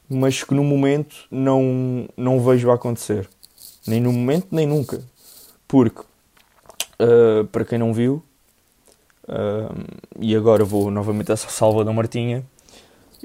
mas 0.09 0.43
que 0.43 0.55
no 0.55 0.65
momento 0.65 1.27
não, 1.31 2.09
não 2.17 2.41
vejo 2.41 2.71
acontecer. 2.71 3.29
Nem 3.87 4.01
no 4.01 4.13
momento, 4.13 4.49
nem 4.51 4.67
nunca. 4.67 5.03
Porque, 5.67 6.01
uh, 6.01 7.45
para 7.51 7.65
quem 7.65 7.79
não 7.79 7.93
viu, 7.93 8.23
uh, 9.29 9.75
e 10.21 10.37
agora 10.37 10.65
vou 10.65 10.91
novamente 10.91 11.33
a 11.33 11.37
Salva 11.37 11.85
da 11.85 11.93
Martinha, 11.93 12.45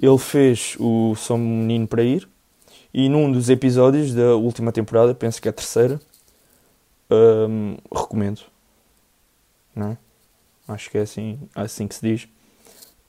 ele 0.02 0.18
fez 0.18 0.76
o 0.80 1.16
São 1.16 1.38
Menino 1.38 1.88
para 1.88 2.04
Ir, 2.04 2.28
e 2.94 3.08
num 3.10 3.32
dos 3.32 3.50
episódios 3.50 4.14
da 4.14 4.36
última 4.36 4.72
temporada, 4.72 5.14
penso 5.14 5.42
que 5.42 5.48
é 5.48 5.52
a 5.52 5.54
terceira, 5.54 6.00
um, 7.12 7.78
recomendo. 7.94 8.42
Não 9.76 9.92
é? 9.92 9.98
Acho 10.68 10.90
que 10.90 10.98
é 10.98 11.02
assim, 11.02 11.40
assim 11.56 11.88
que 11.88 11.96
se 11.96 12.02
diz. 12.02 12.28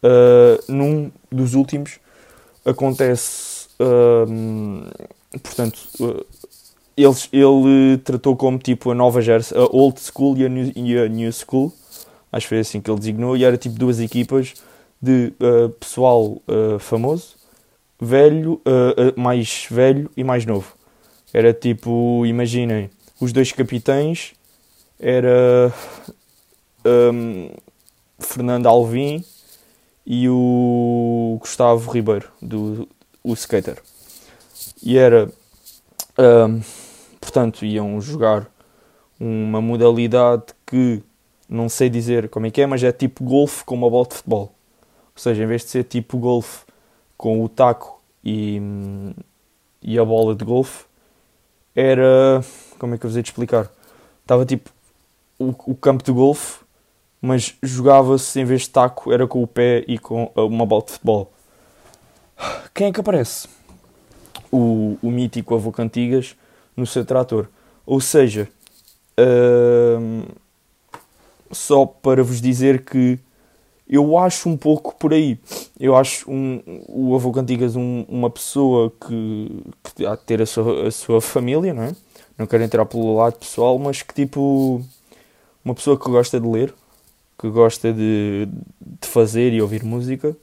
Uh, 0.03 0.73
num 0.73 1.13
dos 1.31 1.55
últimos 1.55 2.01
acontece. 2.65 3.69
Um, 3.79 4.87
portanto, 5.43 5.79
uh, 6.01 6.27
ele, 7.03 7.15
ele 7.33 7.99
tratou 7.99 8.37
como 8.37 8.59
tipo 8.59 8.91
a 8.91 8.95
nova 8.95 9.21
geração, 9.21 9.63
a 9.63 9.77
old 9.77 10.01
school 10.01 10.37
e 10.37 10.47
a 10.47 10.49
new, 10.49 10.73
e 10.75 10.99
a 10.99 11.09
new 11.09 11.33
school. 11.33 11.73
Acho 12.33 12.45
que 12.45 12.49
foi 12.51 12.59
assim 12.61 12.81
que 12.81 12.91
ele 12.91 12.99
designou. 12.99 13.37
E 13.37 13.45
era 13.45 13.57
tipo 13.57 13.77
duas 13.77 14.01
equipas 14.01 14.55
de 15.03 15.33
uh, 15.41 15.69
pessoal 15.71 16.41
famoso 16.79 17.41
velho, 18.01 18.55
uh, 18.67 19.11
uh, 19.15 19.21
mais 19.21 19.67
velho 19.71 20.11
e 20.17 20.25
mais 20.25 20.47
novo. 20.47 20.75
Era 21.33 21.53
tipo, 21.53 22.25
imaginem, 22.25 22.91
os 23.21 23.33
dois 23.33 23.53
capitães 23.53 24.33
era 24.99 25.73
um, 26.85 27.51
Fernando 28.19 28.67
Alvim 28.67 29.25
e 30.07 30.29
o 30.29 31.37
Gustavo 31.41 31.91
Ribeiro, 31.91 32.29
do 32.41 32.89
o 33.23 33.35
skater. 33.35 33.79
E 34.83 34.97
era, 34.97 35.31
um, 36.19 36.61
portanto, 37.21 37.65
iam 37.65 38.01
jogar 38.01 38.51
uma 39.19 39.61
modalidade 39.61 40.45
que 40.67 41.03
não 41.49 41.69
sei 41.69 41.91
dizer 41.91 42.29
como 42.29 42.47
é 42.47 42.51
que 42.51 42.63
é, 42.63 42.67
mas 42.67 42.83
é 42.83 42.93
tipo 42.93 43.25
golfe 43.25 43.65
com 43.65 43.75
uma 43.75 43.91
bola 43.91 44.07
de 44.07 44.15
futebol. 44.15 44.55
Ou 45.15 45.23
seja, 45.23 45.43
em 45.43 45.47
vez 45.47 45.63
de 45.65 45.71
ser 45.71 45.85
tipo 45.85 46.17
golfe 46.17 46.65
com 47.17 47.45
o 47.45 47.49
taco 47.49 48.01
e, 48.25 48.61
e 49.83 49.99
a 49.99 50.05
bola 50.05 50.35
de 50.35 50.45
golfe 50.45 50.85
era. 51.75 52.43
Como 52.79 52.95
é 52.95 52.99
que 52.99 53.05
eu 53.05 53.11
vos 53.11 53.23
de 53.23 53.29
explicar? 53.29 53.71
Estava 54.23 54.47
tipo 54.47 54.71
o, 55.39 55.49
o 55.67 55.75
campo 55.75 56.03
de 56.03 56.13
golfe, 56.13 56.61
mas 57.21 57.57
jogava-se 57.63 58.41
em 58.41 58.45
vez 58.45 58.63
de 58.63 58.71
taco, 58.71 59.13
era 59.13 59.27
com 59.27 59.43
o 59.43 59.47
pé 59.47 59.85
e 59.87 59.99
com 59.99 60.33
uma 60.37 60.65
bola 60.65 60.83
de 60.85 60.93
futebol. 60.93 61.33
Quem 62.73 62.87
é 62.87 62.93
que 62.93 63.01
aparece? 63.01 63.49
O, 64.51 64.97
o 65.03 65.11
mítico 65.11 65.55
avô 65.55 65.71
Cantigas 65.71 66.37
no 66.81 66.87
seu 66.87 67.05
trator. 67.05 67.47
Ou 67.87 68.01
seja, 68.01 68.49
hum, 69.19 70.25
só 71.53 71.87
para 71.87 72.23
vos 72.23 72.41
dizer 72.41 72.85
que 72.85 73.19
eu 73.89 74.17
acho 74.17 74.49
um 74.49 74.57
pouco 74.57 74.95
por 74.95 75.13
aí. 75.13 75.39
Eu 75.79 75.97
acho 75.97 76.31
um, 76.31 76.63
o 76.89 77.15
avô 77.15 77.33
Cantigas 77.33 77.75
um, 77.75 78.05
uma 78.09 78.31
pessoa 78.31 78.93
que, 79.07 79.63
que 79.83 80.07
há 80.07 80.15
de 80.15 80.23
ter 80.23 80.41
a 80.41 80.47
sua, 80.47 80.87
a 80.87 80.91
sua 80.91 81.21
família, 81.21 81.75
não 81.75 81.83
é? 81.83 81.97
Não 82.39 82.47
quero 82.47 82.63
entrar 82.63 82.87
pelo 82.87 83.17
lado 83.17 83.35
pessoal, 83.35 83.79
mas 83.79 84.03
que 84.03 84.15
tipo. 84.15 84.83
Uma 85.63 85.75
pessoa 85.75 85.99
que 85.99 86.09
gosta 86.09 86.41
de 86.41 86.49
ler, 86.49 86.73
que 87.39 87.51
gosta 87.51 87.93
de, 87.93 88.49
de 88.81 89.07
fazer 89.07 89.53
e 89.53 89.61
ouvir 89.61 89.85
música 89.85 90.35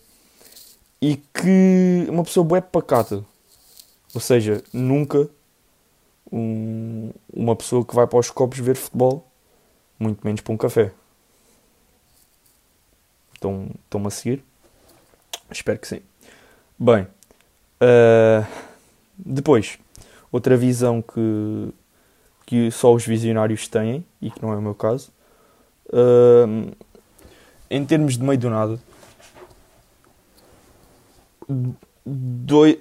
e 1.02 1.16
que. 1.16 2.06
Uma 2.10 2.24
pessoa 2.24 2.44
bué 2.44 2.62
pacata. 2.62 3.24
Ou 4.14 4.22
seja, 4.22 4.62
nunca 4.74 5.30
um, 6.32 7.12
uma 7.34 7.56
pessoa 7.56 7.86
que 7.86 7.96
vai 7.96 8.08
para 8.08 8.20
os 8.20 8.30
copos 8.30 8.60
ver 8.60 8.76
futebol, 8.76 9.28
muito 10.00 10.26
menos 10.26 10.42
para 10.42 10.54
um 10.54 10.58
café. 10.58 10.92
Estão, 13.34 13.70
estão-me 13.84 14.08
a 14.08 14.10
seguir? 14.10 14.44
Espero 15.52 15.80
que 15.80 15.88
sim. 15.88 16.02
Bem, 16.78 17.08
uh, 17.82 18.46
depois, 19.18 19.80
outra 20.32 20.58
visão 20.58 21.02
que, 21.02 21.74
que 22.46 22.72
só 22.72 22.94
os 22.94 23.06
visionários 23.06 23.68
têm, 23.68 24.06
e 24.22 24.30
que 24.30 24.42
não 24.42 24.54
é 24.54 24.58
o 24.58 24.62
meu 24.62 24.76
caso, 24.76 25.12
uh, 25.90 26.76
em 27.70 27.86
termos 27.86 28.18
de 28.18 28.24
meio 28.24 28.40
do 28.40 28.50
nada, 28.50 28.80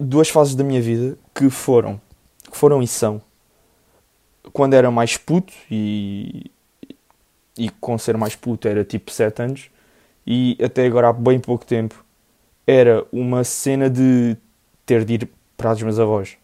duas 0.01 0.29
fases 0.29 0.55
da 0.55 0.65
minha 0.65 0.81
vida 0.81 1.17
que 1.35 1.49
foram, 1.51 2.01
que 2.51 2.57
foram 2.57 2.83
e 2.83 2.87
são, 2.87 3.21
quando 4.53 4.75
era 4.75 4.91
mais 4.91 5.17
puto 5.17 5.53
e, 5.71 6.51
e 7.59 7.69
com 7.81 7.97
ser 7.99 8.17
mais 8.17 8.35
puto 8.35 8.69
era 8.69 8.85
tipo 8.85 9.11
7 9.11 9.43
anos, 9.43 9.71
e 10.27 10.57
até 10.63 10.87
agora 10.87 11.09
há 11.09 11.13
bem 11.13 11.39
pouco 11.39 11.65
tempo 11.65 12.05
era 12.67 13.07
uma 13.13 13.45
cena 13.45 13.89
de 13.89 14.37
ter 14.85 15.05
de 15.05 15.15
ir 15.15 15.29
para 15.57 15.73
os 15.73 15.83
meus 15.83 15.99
avós 15.99 16.37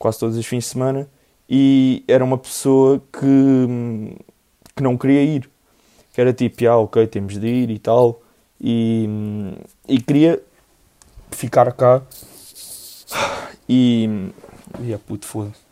quase 0.00 0.18
todos 0.18 0.36
os 0.36 0.46
fins 0.46 0.64
de 0.64 0.70
semana 0.70 1.08
e 1.48 2.04
era 2.06 2.24
uma 2.24 2.38
pessoa 2.38 3.02
que, 3.12 4.16
que 4.74 4.82
não 4.82 4.96
queria 4.96 5.22
ir. 5.22 5.50
Que 6.12 6.20
era 6.20 6.32
tipo, 6.32 6.66
ah, 6.66 6.78
ok, 6.78 7.06
temos 7.08 7.36
de 7.38 7.46
ir 7.46 7.70
e 7.70 7.78
tal. 7.78 8.22
E, 8.60 9.08
e 9.88 10.00
queria 10.00 10.40
ficar 11.30 11.70
cá 11.72 12.02
e. 13.68 14.30
E 14.80 14.94
a 14.94 14.98
puto, 14.98 15.26
foda-se. 15.26 15.69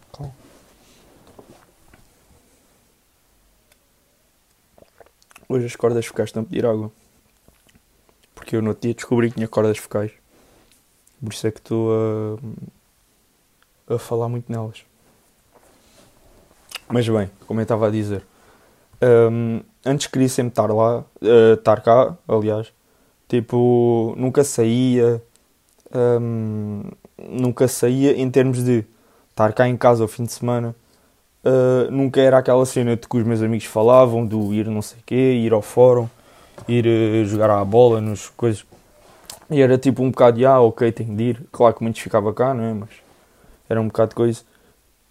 Hoje 5.49 5.67
as 5.67 5.77
cordas 5.77 6.07
focais 6.07 6.29
estão 6.29 6.43
a 6.43 6.47
pedir 6.47 6.67
água 6.67 6.93
porque 8.39 8.55
eu 8.57 8.63
no 8.63 8.69
outro 8.69 8.83
dia 8.83 8.95
descobri 8.95 9.29
que 9.29 9.35
tinha 9.35 9.49
cordas 9.49 9.79
focais. 9.79 10.13
Por 11.21 11.33
isso 11.33 11.47
é 11.47 11.51
que 11.51 11.59
estou 11.59 11.91
a, 13.89 13.95
a 13.95 13.99
falar 13.99 14.29
muito 14.29 14.51
nelas. 14.51 14.85
Mas 16.89 17.07
bem, 17.09 17.29
como 17.47 17.61
eu 17.61 17.63
estava 17.65 17.89
a 17.89 17.91
dizer, 17.91 18.23
um, 19.03 19.61
antes 19.85 20.07
queria 20.07 20.29
sempre 20.29 20.53
estar 20.53 20.73
lá, 20.73 21.01
uh, 21.01 21.55
estar 21.55 21.83
cá, 21.83 22.17
aliás, 22.27 22.73
tipo, 23.29 24.15
nunca 24.17 24.45
saía, 24.45 25.23
um, 26.21 26.85
nunca 27.19 27.69
saía 27.69 28.17
em 28.17 28.31
termos 28.31 28.65
de 28.65 28.85
estar 29.31 29.53
cá 29.53 29.69
em 29.69 29.77
casa 29.77 30.05
ao 30.05 30.09
fim 30.09 30.25
de 30.25 30.33
semana. 30.33 30.75
Uh, 31.45 31.91
nunca 31.91 32.21
era 32.21 32.39
aquela 32.39 32.67
cena 32.67 32.97
de 32.97 33.07
que 33.07 33.17
os 33.17 33.25
meus 33.25 33.41
amigos 33.43 33.67
falavam, 33.67 34.27
do 34.27 34.53
ir 34.53 34.67
não 34.67 34.83
sei 34.83 34.99
quê, 35.07 35.35
ir 35.35 35.53
ao 35.53 35.63
fórum 35.63 36.09
ir 36.67 36.87
uh, 36.87 37.25
jogar 37.27 37.51
à 37.51 37.65
bola 37.65 38.01
nos 38.01 38.29
coisas. 38.31 38.65
E 39.51 39.61
era 39.61 39.79
tipo 39.79 40.03
um 40.03 40.11
bocado 40.11 40.39
de, 40.39 40.47
ah, 40.47 40.61
ok, 40.61 40.91
tenho 40.93 41.15
de 41.15 41.23
ir. 41.23 41.43
Claro 41.53 41.75
que 41.75 41.83
muitos 41.83 42.01
ficava 42.01 42.33
cá, 42.35 42.53
não 42.53 42.65
é? 42.65 42.75
Mas 42.75 42.91
era 43.69 43.81
um 43.81 43.87
bocado 43.87 44.11
de 44.11 44.15
coisa. 44.17 44.43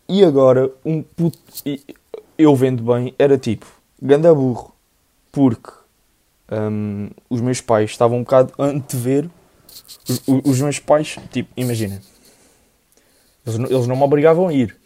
E 0.10 0.24
agora, 0.24 0.72
um 0.86 1.02
puto. 1.02 1.40
Eu 2.38 2.56
vendo 2.56 2.84
bem, 2.84 3.16
era 3.18 3.38
tipo, 3.38 3.66
ganda 4.02 4.34
burro. 4.34 4.74
Porque 5.32 5.72
um, 6.52 7.10
os 7.30 7.42
meus 7.42 7.62
pais 7.62 7.90
estavam 7.90 8.20
um 8.20 8.24
bocado 8.24 8.54
antever. 8.60 9.28
Os, 10.08 10.22
os 10.28 10.62
meus 10.62 10.80
pais, 10.80 11.18
tipo, 11.32 11.50
imagina. 11.58 12.02
Eles, 13.46 13.72
eles 13.72 13.88
não 13.88 13.96
me 13.96 14.04
obrigavam 14.04 14.48
a 14.48 14.54
ir. 14.54 14.78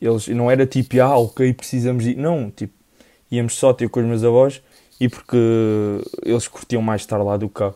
Eles, 0.00 0.28
não 0.28 0.50
era 0.50 0.66
tipo, 0.66 1.00
ah, 1.00 1.16
ok, 1.18 1.52
precisamos 1.52 2.06
ir. 2.06 2.16
Não, 2.16 2.50
tipo, 2.50 2.74
íamos 3.30 3.54
só 3.54 3.72
ter 3.72 3.88
com 3.88 4.00
os 4.00 4.06
meus 4.06 4.24
avós 4.24 4.62
e 5.00 5.08
porque 5.08 5.36
eles 6.24 6.48
curtiam 6.48 6.82
mais 6.82 7.02
estar 7.02 7.18
lá 7.18 7.36
do 7.36 7.48
que 7.48 7.54
cá. 7.54 7.74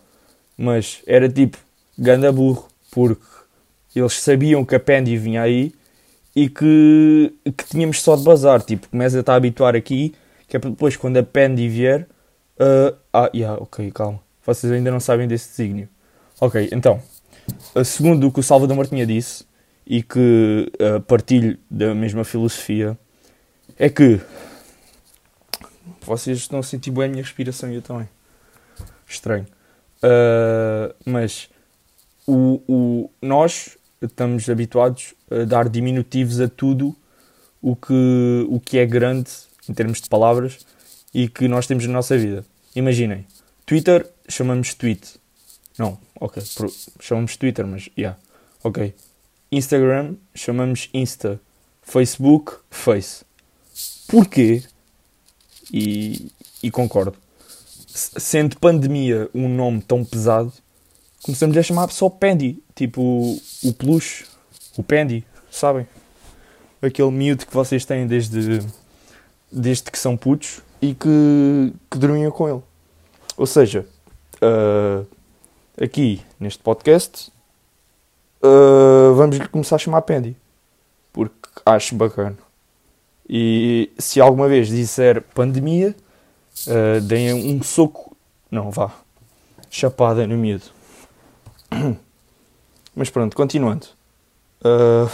Mas 0.56 1.02
era 1.06 1.28
tipo, 1.28 1.58
ganda 1.98 2.30
burro, 2.32 2.68
porque 2.90 3.20
eles 3.94 4.14
sabiam 4.14 4.64
que 4.64 4.74
a 4.74 4.80
Pendy 4.80 5.16
vinha 5.16 5.42
aí 5.42 5.72
e 6.34 6.48
que, 6.48 7.34
que 7.56 7.64
tínhamos 7.66 8.00
só 8.00 8.16
de 8.16 8.24
bazar. 8.24 8.62
Tipo, 8.62 8.88
começa 8.88 9.16
a 9.18 9.20
estar 9.20 9.32
a 9.34 9.36
habituar 9.36 9.76
aqui, 9.76 10.14
que 10.48 10.56
é 10.56 10.60
para 10.60 10.70
depois, 10.70 10.96
quando 10.96 11.16
a 11.18 11.22
Pendy 11.22 11.68
vier. 11.68 12.06
Uh, 12.58 12.96
ah, 13.12 13.30
yeah, 13.34 13.60
ok, 13.60 13.90
calma. 13.90 14.20
Vocês 14.44 14.72
ainda 14.72 14.90
não 14.90 15.00
sabem 15.00 15.26
desse 15.28 15.50
desígnio. 15.50 15.88
Ok, 16.40 16.68
então, 16.72 17.00
segundo 17.84 18.26
o 18.26 18.32
que 18.32 18.40
o 18.40 18.42
Salvador 18.42 18.76
Martinha 18.76 19.06
disse, 19.06 19.44
e 19.86 20.02
que 20.02 20.70
uh, 20.80 21.00
partilho 21.02 21.58
da 21.70 21.94
mesma 21.94 22.24
filosofia, 22.24 22.98
é 23.78 23.88
que 23.88 24.20
vocês 26.02 26.38
estão 26.38 26.58
a 26.58 26.62
sentir 26.62 26.90
bem 26.90 27.04
a 27.04 27.08
minha 27.08 27.22
respiração 27.22 27.70
e 27.70 27.76
eu 27.76 27.82
também. 27.82 28.08
Estranho. 29.06 29.46
Uh, 29.98 30.94
mas 31.04 31.48
o, 32.26 32.62
o, 32.68 33.10
nós 33.20 33.76
estamos 34.00 34.48
habituados 34.48 35.14
a 35.30 35.44
dar 35.44 35.68
diminutivos 35.68 36.40
a 36.40 36.48
tudo 36.48 36.96
o 37.60 37.76
que, 37.76 38.46
o 38.48 38.58
que 38.58 38.78
é 38.78 38.86
grande 38.86 39.30
em 39.68 39.74
termos 39.74 40.00
de 40.00 40.08
palavras 40.08 40.66
e 41.14 41.28
que 41.28 41.46
nós 41.46 41.66
temos 41.66 41.86
na 41.86 41.92
nossa 41.92 42.16
vida. 42.18 42.44
Imaginem, 42.74 43.26
Twitter 43.64 44.08
chamamos 44.28 44.74
tweet. 44.74 45.20
Não, 45.78 45.98
ok, 46.20 46.42
chamamos 47.00 47.36
Twitter, 47.36 47.66
mas 47.66 47.88
yeah, 47.96 48.18
ok. 48.62 48.94
Instagram 49.52 50.14
chamamos 50.34 50.88
Insta. 50.94 51.38
Facebook, 51.82 52.54
Face. 52.70 53.22
Porquê? 54.08 54.62
E, 55.70 56.32
e 56.62 56.70
concordo. 56.70 57.14
Sendo 57.86 58.58
pandemia 58.58 59.28
um 59.34 59.48
nome 59.48 59.82
tão 59.82 60.02
pesado, 60.02 60.50
começamos 61.22 61.54
a 61.56 61.62
chamar 61.62 61.90
só 61.90 62.08
Pandy. 62.08 62.62
Tipo 62.74 63.02
o, 63.02 63.42
o 63.64 63.74
peluche, 63.74 64.24
o 64.78 64.82
Pandy, 64.82 65.22
sabem? 65.50 65.86
Aquele 66.80 67.10
miúdo 67.10 67.44
que 67.44 67.52
vocês 67.52 67.84
têm 67.84 68.06
desde, 68.06 68.60
desde 69.50 69.90
que 69.90 69.98
são 69.98 70.16
putos 70.16 70.62
e 70.80 70.94
que, 70.94 71.74
que 71.90 71.98
dormiam 71.98 72.30
com 72.30 72.48
ele. 72.48 72.62
Ou 73.36 73.46
seja, 73.46 73.86
uh, 74.36 75.06
aqui 75.78 76.22
neste 76.40 76.62
podcast 76.62 77.30
uh, 78.42 79.14
vamos 79.14 79.36
lhe 79.36 79.48
começar 79.48 79.76
a 79.76 79.78
chamar 79.78 80.02
Pandy. 80.02 80.36
Porque 81.12 81.34
acho 81.64 81.94
bacana. 81.94 82.38
E 83.28 83.90
se 83.98 84.20
alguma 84.20 84.48
vez 84.48 84.68
disser 84.68 85.22
pandemia, 85.34 85.94
uh, 86.66 87.00
deem 87.00 87.32
um 87.56 87.62
soco. 87.62 88.16
Não, 88.50 88.70
vá. 88.70 88.92
Chapada 89.70 90.26
no 90.26 90.36
medo. 90.36 90.64
Mas 92.94 93.08
pronto, 93.08 93.34
continuando. 93.34 93.86
Uh... 94.64 95.10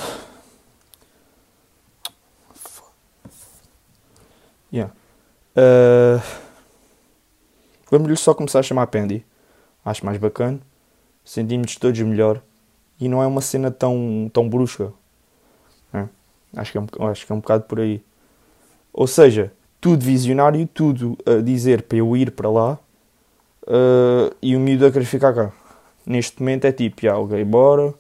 Yeah. 4.73 4.93
Uh... 5.57 6.21
Vamos-lhe 7.91 8.17
só 8.17 8.35
começar 8.35 8.59
a 8.59 8.62
chamar 8.62 8.87
Pandy. 8.88 9.25
Acho 9.85 10.05
mais 10.05 10.19
bacana. 10.19 10.61
Sentimos 11.25 11.77
todos 11.77 12.01
melhor. 12.01 12.43
E 13.01 13.09
não 13.09 13.23
é 13.23 13.27
uma 13.27 13.41
cena 13.41 13.71
tão, 13.71 14.31
tão 14.33 14.49
brusca. 14.49 14.93
É. 15.93 16.07
Acho, 16.57 16.73
que 16.73 16.79
é 16.79 16.81
um, 16.81 17.09
acho 17.09 17.27
que 17.27 17.33
é 17.33 17.35
um 17.35 17.41
bocado 17.41 17.65
por 17.65 17.81
aí. 17.81 18.03
Ou 18.93 19.07
seja, 19.07 19.53
tudo 19.81 20.05
visionário, 20.05 20.67
tudo 20.67 21.17
a 21.25 21.41
dizer 21.41 21.83
para 21.83 21.99
eu 21.99 22.17
ir 22.17 22.33
para 22.33 22.51
lá 22.51 22.79
uh, 23.63 24.35
e 24.43 24.57
o 24.57 24.61
miúdo 24.61 24.87
a 24.87 24.91
querer 24.91 25.05
ficar 25.05 25.33
cá. 25.33 25.53
Neste 26.05 26.41
momento 26.41 26.65
é 26.65 26.73
tipo, 26.73 27.03
já, 27.03 27.17
ok, 27.17 27.45
bora, 27.45 27.95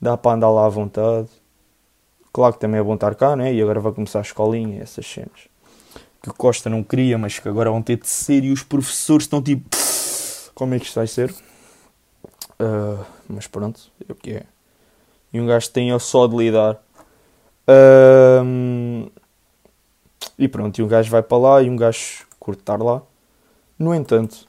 dá 0.00 0.16
para 0.16 0.36
andar 0.36 0.50
lá 0.50 0.66
à 0.66 0.68
vontade. 0.68 1.28
Claro 2.32 2.54
que 2.54 2.60
também 2.60 2.80
é 2.80 2.82
bom 2.82 2.94
estar 2.94 3.14
cá, 3.14 3.36
né? 3.36 3.52
E 3.52 3.60
agora 3.60 3.80
vai 3.80 3.92
começar 3.92 4.20
a 4.20 4.22
escolinha, 4.22 4.82
essas 4.82 5.06
cenas. 5.06 5.48
Que 6.22 6.30
o 6.30 6.34
Costa 6.34 6.70
não 6.70 6.82
queria, 6.82 7.18
mas 7.18 7.38
que 7.38 7.48
agora 7.48 7.70
vão 7.70 7.82
ter 7.82 7.96
de 7.96 8.08
ser 8.08 8.44
e 8.44 8.50
os 8.50 8.62
professores 8.62 9.24
estão 9.24 9.42
tipo, 9.42 9.68
como 10.54 10.74
é 10.74 10.78
que 10.78 10.86
isto 10.86 10.94
vai 10.94 11.06
ser? 11.06 11.34
Uh, 12.60 13.04
mas 13.28 13.46
pronto, 13.46 13.80
é 14.08 14.12
o 14.12 14.14
que 14.14 14.32
é. 14.32 14.44
E 15.32 15.40
um 15.40 15.46
gajo 15.46 15.70
tem 15.70 15.96
só 15.98 16.26
de 16.26 16.36
lidar. 16.36 16.80
E 20.38 20.48
pronto, 20.48 20.78
e 20.78 20.82
um 20.82 20.88
gajo 20.88 21.10
vai 21.10 21.22
para 21.22 21.38
lá 21.38 21.62
e 21.62 21.70
um 21.70 21.76
gajo 21.76 22.26
curte 22.38 22.60
estar 22.60 22.80
lá. 22.80 23.02
No 23.78 23.94
entanto, 23.94 24.46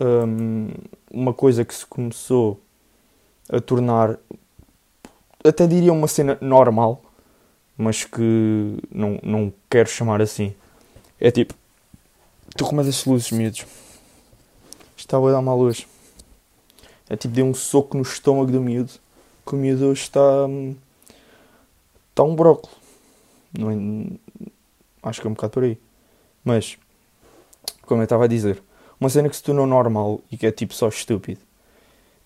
um, 0.00 0.70
uma 1.10 1.32
coisa 1.34 1.64
que 1.64 1.74
se 1.74 1.86
começou 1.86 2.60
a 3.48 3.60
tornar, 3.60 4.18
até 5.44 5.66
diria 5.66 5.92
uma 5.92 6.08
cena 6.08 6.38
normal, 6.40 7.02
mas 7.76 8.04
que 8.04 8.78
não, 8.90 9.18
não 9.22 9.52
quero 9.68 9.88
chamar 9.88 10.22
assim. 10.22 10.54
É 11.20 11.30
tipo, 11.30 11.54
estou 12.48 12.68
com 12.68 12.74
uma 12.74 12.84
das 12.84 13.04
luzes, 13.04 13.30
miúdos. 13.30 13.66
Estava 14.96 15.28
a 15.28 15.32
dar 15.32 15.38
uma 15.40 15.54
luz. 15.54 15.86
É 17.08 17.16
tipo, 17.16 17.34
deu 17.34 17.44
um 17.44 17.54
soco 17.54 17.96
no 17.96 18.02
estômago 18.02 18.50
do 18.50 18.60
miúdo. 18.60 18.92
Que 19.46 19.54
o 19.54 19.58
miúdo 19.58 19.86
hoje 19.86 20.02
está. 20.02 20.20
Está 22.10 22.22
um 22.22 22.34
brócolis. 22.34 22.76
Não 23.56 23.70
é, 23.70 23.74
Acho 25.02 25.20
que 25.20 25.26
é 25.26 25.30
um 25.30 25.34
bocado 25.34 25.52
por 25.52 25.64
aí. 25.64 25.78
Mas, 26.42 26.78
como 27.82 28.00
eu 28.00 28.04
estava 28.04 28.24
a 28.24 28.28
dizer, 28.28 28.62
uma 29.00 29.10
cena 29.10 29.28
que 29.28 29.36
se 29.36 29.42
tornou 29.42 29.66
normal 29.66 30.20
e 30.30 30.36
que 30.36 30.46
é 30.46 30.50
tipo 30.50 30.74
só 30.74 30.88
estúpido. 30.88 31.40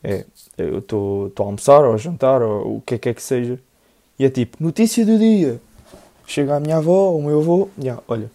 É, 0.03 0.25
eu 0.57 0.79
estou 0.79 1.33
a 1.39 1.43
almoçar 1.43 1.85
ou 1.85 1.93
a 1.93 1.97
jantar 1.97 2.41
ou 2.41 2.77
o 2.77 2.81
que 2.81 2.95
é 2.95 2.99
que 2.99 3.09
é 3.09 3.15
que 3.15 3.23
seja. 3.23 3.59
E 4.19 4.25
é 4.25 4.31
tipo, 4.31 4.57
notícia 4.63 5.05
do 5.05 5.19
dia. 5.19 5.61
Chega 6.27 6.57
a 6.57 6.61
minha 6.61 6.77
avó 6.77 7.13
o 7.17 7.23
meu 7.23 7.41
avô. 7.41 7.69
Yeah, 7.79 8.03
olha, 8.07 8.31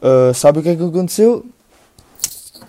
uh, 0.00 0.32
sabe 0.32 0.60
o 0.60 0.62
que 0.62 0.70
é 0.70 0.76
que 0.76 0.82
aconteceu? 0.82 1.44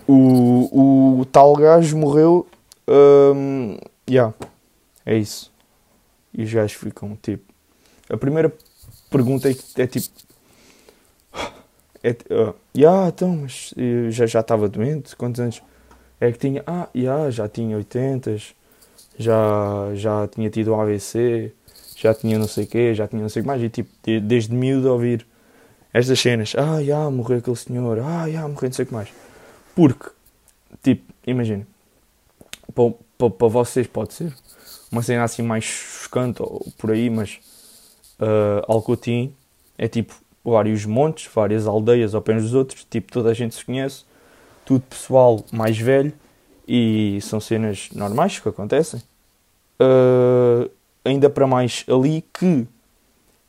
O, 0.08 1.20
o 1.20 1.24
tal 1.26 1.54
gajo 1.54 1.96
morreu. 1.96 2.46
Um, 2.88 3.78
yeah, 4.08 4.34
é 5.04 5.16
isso. 5.16 5.52
E 6.32 6.42
os 6.42 6.52
gajos 6.52 6.76
ficam 6.76 7.16
tipo. 7.20 7.44
A 8.08 8.16
primeira 8.16 8.52
pergunta 9.10 9.48
é, 9.48 9.54
é 9.76 9.86
tipo: 9.86 10.08
é, 12.02 12.10
uh, 12.10 12.54
yeah, 12.76 13.08
então, 13.08 13.36
mas 13.36 13.74
já 14.10 14.26
já 14.26 14.40
estava 14.40 14.68
doente? 14.68 15.14
Quantos 15.16 15.40
anos 15.40 15.62
é 16.20 16.32
que 16.32 16.38
tinha? 16.38 16.62
Ah, 16.66 16.88
yeah, 16.94 17.30
já 17.30 17.48
tinha 17.48 17.76
80, 17.76 18.36
já, 19.18 19.90
já 19.94 20.28
tinha 20.28 20.48
tido 20.50 20.72
um 20.72 20.80
AVC, 20.80 21.52
já 21.96 22.14
tinha 22.14 22.38
não 22.38 22.48
sei 22.48 22.64
o 22.64 22.66
quê, 22.66 22.94
já 22.94 23.06
tinha 23.06 23.22
não 23.22 23.28
sei 23.28 23.40
o 23.40 23.42
que 23.44 23.48
mais. 23.48 23.62
E 23.62 23.68
tipo, 23.68 23.90
desde 24.22 24.54
miúdo 24.54 24.88
a 24.88 24.92
ouvir 24.92 25.26
estas 25.92 26.18
cenas. 26.18 26.54
Ah, 26.56 26.76
já, 26.76 26.80
yeah, 26.80 27.10
morreu 27.10 27.38
aquele 27.38 27.56
senhor. 27.56 27.98
Ah, 27.98 28.22
já, 28.22 28.26
yeah, 28.26 28.48
morreu 28.48 28.68
não 28.68 28.72
sei 28.72 28.84
o 28.84 28.88
que 28.88 28.94
mais. 28.94 29.08
Porque, 29.74 30.10
tipo, 30.82 31.12
imagina, 31.26 31.66
para, 32.72 33.30
para, 33.30 33.48
vocês 33.48 33.86
pode 33.86 34.14
ser. 34.14 34.32
Uma 34.90 35.02
cena 35.02 35.24
assim 35.24 35.42
mais 35.42 35.64
chocante 35.64 36.42
ou 36.42 36.66
por 36.78 36.90
aí, 36.90 37.08
mas 37.08 37.38
uh, 38.18 38.64
Alcotim 38.66 39.34
é 39.78 39.88
tipo 39.88 40.14
vários 40.44 40.84
montes, 40.84 41.30
várias 41.32 41.66
aldeias 41.66 42.14
ao 42.14 42.22
pé 42.22 42.34
dos 42.34 42.54
outros, 42.54 42.84
tipo, 42.88 43.12
toda 43.12 43.30
a 43.30 43.34
gente 43.34 43.54
se 43.54 43.64
conhece, 43.64 44.04
tudo 44.64 44.82
pessoal 44.82 45.44
mais 45.52 45.78
velho 45.78 46.12
e 46.66 47.18
são 47.22 47.40
cenas 47.40 47.88
normais 47.94 48.38
que 48.38 48.48
acontecem. 48.48 49.02
Uh, 49.80 50.70
ainda 51.04 51.30
para 51.30 51.46
mais 51.46 51.84
ali 51.88 52.24
que 52.32 52.66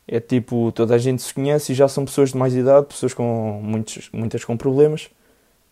é 0.06 0.20
tipo, 0.20 0.72
toda 0.72 0.94
a 0.94 0.98
gente 0.98 1.22
se 1.22 1.32
conhece 1.32 1.72
e 1.72 1.74
já 1.74 1.88
são 1.88 2.04
pessoas 2.04 2.30
de 2.30 2.36
mais 2.36 2.54
idade, 2.54 2.86
pessoas 2.86 3.14
com 3.14 3.60
muitos, 3.62 4.10
muitas 4.12 4.44
com 4.44 4.56
problemas 4.56 5.10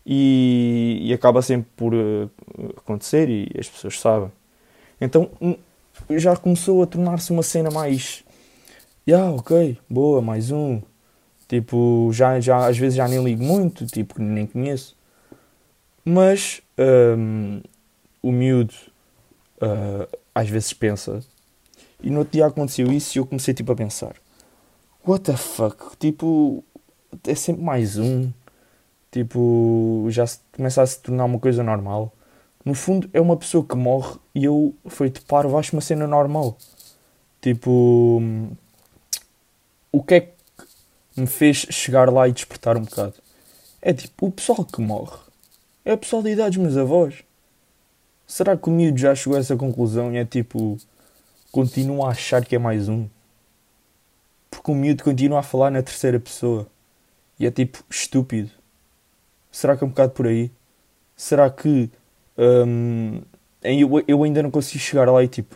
e, 0.05 0.99
e 1.03 1.13
acaba 1.13 1.41
sempre 1.41 1.69
por 1.75 1.93
uh, 1.93 2.29
acontecer 2.77 3.29
e 3.29 3.49
as 3.59 3.69
pessoas 3.69 3.99
sabem. 3.99 4.31
Então 4.99 5.29
já 6.11 6.35
começou 6.35 6.81
a 6.83 6.87
tornar-se 6.87 7.31
uma 7.31 7.43
cena 7.43 7.69
mais. 7.71 8.23
Yeah, 9.07 9.31
ok, 9.31 9.77
boa, 9.89 10.21
mais 10.21 10.51
um, 10.51 10.81
Tipo, 11.51 12.09
já, 12.13 12.39
já, 12.39 12.65
às 12.65 12.77
vezes 12.77 12.95
já 12.95 13.05
nem 13.09 13.21
ligo 13.21 13.43
muito, 13.43 13.85
tipo, 13.85 14.21
nem 14.21 14.47
conheço. 14.47 14.95
Mas 16.05 16.61
um, 17.17 17.61
o 18.23 18.31
miúdo 18.31 18.73
uh, 19.57 20.07
às 20.33 20.47
vezes 20.47 20.71
pensa. 20.71 21.19
E 22.01 22.09
no 22.09 22.19
outro 22.19 22.31
dia 22.31 22.45
aconteceu 22.45 22.89
isso 22.89 23.17
e 23.17 23.19
eu 23.19 23.25
comecei 23.25 23.53
tipo 23.53 23.69
a 23.69 23.75
pensar. 23.75 24.15
what 25.05 25.25
the 25.25 25.35
fuck? 25.35 25.97
Tipo, 25.99 26.63
é 27.27 27.35
sempre 27.35 27.61
mais 27.61 27.97
um. 27.97 28.31
Tipo, 29.11 30.07
já 30.09 30.25
se, 30.25 30.39
começa 30.55 30.81
a 30.81 30.87
se 30.87 30.99
tornar 30.99 31.25
uma 31.25 31.39
coisa 31.39 31.61
normal. 31.63 32.13
No 32.63 32.73
fundo, 32.73 33.09
é 33.13 33.19
uma 33.19 33.35
pessoa 33.35 33.65
que 33.65 33.75
morre 33.75 34.17
e 34.33 34.45
eu, 34.45 34.73
feito 34.87 35.23
parvo, 35.25 35.57
acho 35.57 35.75
uma 35.75 35.81
cena 35.81 36.07
normal. 36.07 36.57
Tipo, 37.41 38.21
o 39.91 40.03
que 40.03 40.13
é 40.13 40.21
que 40.21 40.31
me 41.17 41.27
fez 41.27 41.57
chegar 41.69 42.11
lá 42.11 42.27
e 42.27 42.31
despertar 42.31 42.77
um 42.77 42.83
bocado? 42.83 43.15
É 43.81 43.93
tipo, 43.93 44.27
o 44.27 44.31
pessoal 44.31 44.63
que 44.63 44.79
morre 44.79 45.17
é 45.83 45.93
o 45.93 45.97
pessoal 45.97 46.21
da 46.21 46.29
idade 46.29 46.57
dos 46.57 46.67
meus 46.67 46.77
avós. 46.77 47.23
Será 48.27 48.55
que 48.55 48.69
o 48.69 48.71
miúdo 48.71 48.97
já 48.97 49.13
chegou 49.13 49.35
a 49.35 49.41
essa 49.41 49.57
conclusão 49.57 50.13
e 50.13 50.17
é 50.17 50.23
tipo, 50.23 50.77
continua 51.51 52.07
a 52.07 52.11
achar 52.11 52.45
que 52.45 52.55
é 52.55 52.59
mais 52.59 52.87
um? 52.87 53.09
Porque 54.49 54.71
o 54.71 54.75
miúdo 54.75 55.03
continua 55.03 55.39
a 55.39 55.43
falar 55.43 55.71
na 55.71 55.81
terceira 55.81 56.19
pessoa. 56.19 56.67
E 57.39 57.45
é 57.45 57.51
tipo, 57.51 57.83
estúpido. 57.89 58.60
Será 59.51 59.75
que 59.75 59.83
é 59.83 59.87
um 59.87 59.89
bocado 59.89 60.13
por 60.13 60.27
aí? 60.27 60.51
Será 61.15 61.49
que 61.49 61.89
hum, 62.37 63.21
eu, 63.61 64.03
eu 64.07 64.23
ainda 64.23 64.41
não 64.41 64.49
consigo 64.49 64.79
chegar 64.79 65.09
lá 65.09 65.23
e 65.23 65.27
tipo, 65.27 65.55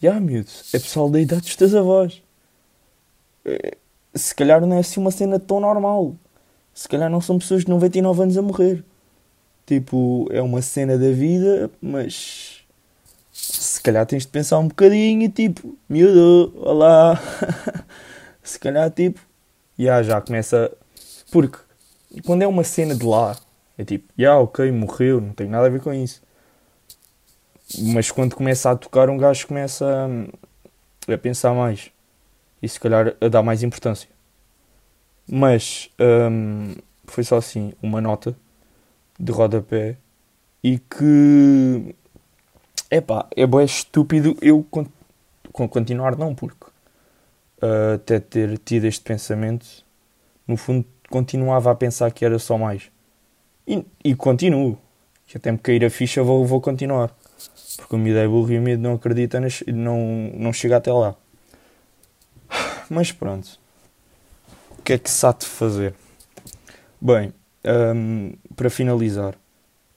já 0.00 0.10
yeah, 0.10 0.24
miúdo, 0.24 0.50
é 0.72 0.78
pessoal 0.78 1.10
da 1.10 1.20
idade 1.20 1.42
dos 1.42 1.56
teus 1.56 1.74
avós. 1.74 2.22
É, 3.44 3.76
se 4.14 4.34
calhar 4.34 4.60
não 4.60 4.76
é 4.76 4.80
assim 4.80 5.00
uma 5.00 5.10
cena 5.10 5.38
tão 5.38 5.60
normal. 5.60 6.14
Se 6.72 6.88
calhar 6.88 7.10
não 7.10 7.20
são 7.20 7.38
pessoas 7.38 7.64
de 7.64 7.70
99 7.70 8.22
anos 8.22 8.38
a 8.38 8.42
morrer. 8.42 8.84
Tipo, 9.66 10.28
é 10.30 10.42
uma 10.42 10.60
cena 10.60 10.98
da 10.98 11.10
vida, 11.10 11.70
mas 11.80 12.64
se 13.32 13.80
calhar 13.80 14.04
tens 14.06 14.24
de 14.24 14.28
pensar 14.28 14.58
um 14.58 14.68
bocadinho 14.68 15.22
e 15.22 15.28
tipo, 15.28 15.76
miúdo, 15.88 16.52
olá. 16.56 17.20
se 18.42 18.58
calhar 18.58 18.90
tipo, 18.90 19.20
yeah, 19.78 20.02
já 20.02 20.20
começa. 20.20 20.70
Porque 21.30 21.58
quando 22.20 22.42
é 22.42 22.46
uma 22.46 22.64
cena 22.64 22.94
de 22.94 23.04
lá, 23.04 23.36
é 23.76 23.84
tipo, 23.84 24.06
já 24.16 24.22
yeah, 24.22 24.40
ok, 24.40 24.70
morreu, 24.70 25.20
não 25.20 25.32
tem 25.32 25.48
nada 25.48 25.66
a 25.66 25.70
ver 25.70 25.80
com 25.80 25.92
isso. 25.92 26.22
Mas 27.78 28.10
quando 28.10 28.36
começa 28.36 28.70
a 28.70 28.76
tocar, 28.76 29.08
um 29.08 29.16
gajo 29.16 29.46
começa 29.46 30.08
a, 31.08 31.12
a 31.12 31.18
pensar 31.18 31.54
mais 31.54 31.90
e 32.62 32.68
se 32.68 32.78
calhar 32.78 33.14
a 33.20 33.28
dar 33.28 33.42
mais 33.42 33.62
importância. 33.62 34.08
Mas 35.26 35.90
hum, 36.30 36.74
foi 37.06 37.24
só 37.24 37.36
assim, 37.36 37.72
uma 37.82 38.00
nota 38.00 38.36
de 39.18 39.32
rodapé 39.32 39.96
e 40.62 40.78
que 40.78 41.94
epá, 42.90 43.26
é 43.36 43.46
bem 43.46 43.64
estúpido 43.64 44.36
eu 44.40 44.66
continuar 45.52 46.16
não, 46.16 46.34
porque 46.34 46.66
uh, 47.62 47.94
até 47.94 48.20
ter 48.20 48.58
tido 48.58 48.84
este 48.84 49.02
pensamento, 49.02 49.66
no 50.46 50.56
fundo 50.56 50.86
continuava 51.08 51.70
a 51.70 51.74
pensar 51.74 52.10
que 52.10 52.24
era 52.24 52.38
só 52.38 52.58
mais. 52.58 52.90
E, 53.66 53.84
e 54.04 54.14
continuo. 54.14 54.78
Que 55.26 55.38
até 55.38 55.50
me 55.50 55.58
cair 55.58 55.84
a 55.84 55.90
ficha 55.90 56.22
vou, 56.22 56.44
vou 56.44 56.60
continuar. 56.60 57.14
Porque 57.76 57.94
o 57.94 57.98
medo 57.98 58.18
é 58.18 58.26
burro 58.26 58.52
e 58.52 58.58
o 58.58 58.62
medo 58.62 58.82
não 58.82 58.94
acredita, 58.94 59.40
não, 59.66 60.30
não 60.34 60.52
chega 60.52 60.76
até 60.76 60.92
lá. 60.92 61.14
Mas 62.88 63.10
pronto. 63.10 63.58
O 64.78 64.82
que 64.82 64.92
é 64.92 64.98
que 64.98 65.10
se 65.10 65.26
há 65.26 65.32
de 65.32 65.46
fazer? 65.46 65.94
Bem, 67.00 67.32
um, 67.64 68.34
para 68.54 68.68
finalizar, 68.68 69.34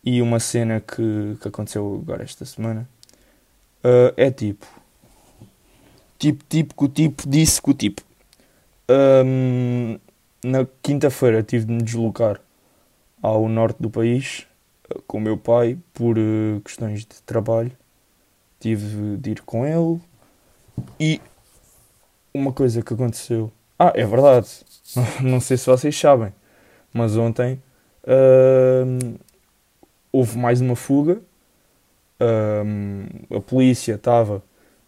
e 0.03 0.21
uma 0.21 0.39
cena 0.39 0.79
que, 0.79 1.37
que 1.41 1.47
aconteceu 1.49 1.99
agora 2.01 2.23
esta 2.23 2.45
semana 2.45 2.87
uh, 3.83 4.13
é 4.15 4.31
tipo. 4.31 4.65
Tipo, 6.17 6.43
tipo, 6.47 6.75
que 6.75 6.85
o 6.85 6.87
tipo 6.87 7.29
disse 7.29 7.61
que 7.61 7.69
o 7.69 7.73
tipo. 7.73 8.01
Um, 8.89 9.99
na 10.47 10.65
quinta-feira 10.81 11.43
tive 11.43 11.65
de 11.65 11.73
me 11.73 11.81
deslocar 11.81 12.39
ao 13.21 13.49
norte 13.49 13.81
do 13.81 13.89
país 13.89 14.47
uh, 14.89 15.01
com 15.03 15.17
o 15.17 15.21
meu 15.21 15.38
pai 15.38 15.77
por 15.93 16.17
uh, 16.17 16.62
questões 16.63 17.01
de 17.01 17.21
trabalho. 17.25 17.71
Tive 18.60 19.17
de 19.17 19.31
ir 19.31 19.41
com 19.41 19.65
ele 19.65 20.01
e 20.99 21.21
uma 22.33 22.51
coisa 22.51 22.81
que 22.81 22.93
aconteceu. 22.93 23.51
Ah, 23.77 23.91
é 23.93 24.05
verdade. 24.05 24.47
Não 25.21 25.39
sei 25.39 25.57
se 25.57 25.65
vocês 25.67 25.97
sabem, 25.97 26.33
mas 26.93 27.17
ontem 27.17 27.62
uh, 28.03 29.19
houve 30.12 30.38
mais 30.38 30.62
uma 30.62 30.75
fuga. 30.75 31.21
Uh, 32.19 33.36
a 33.36 33.41
polícia 33.41 33.93
estava 33.93 34.41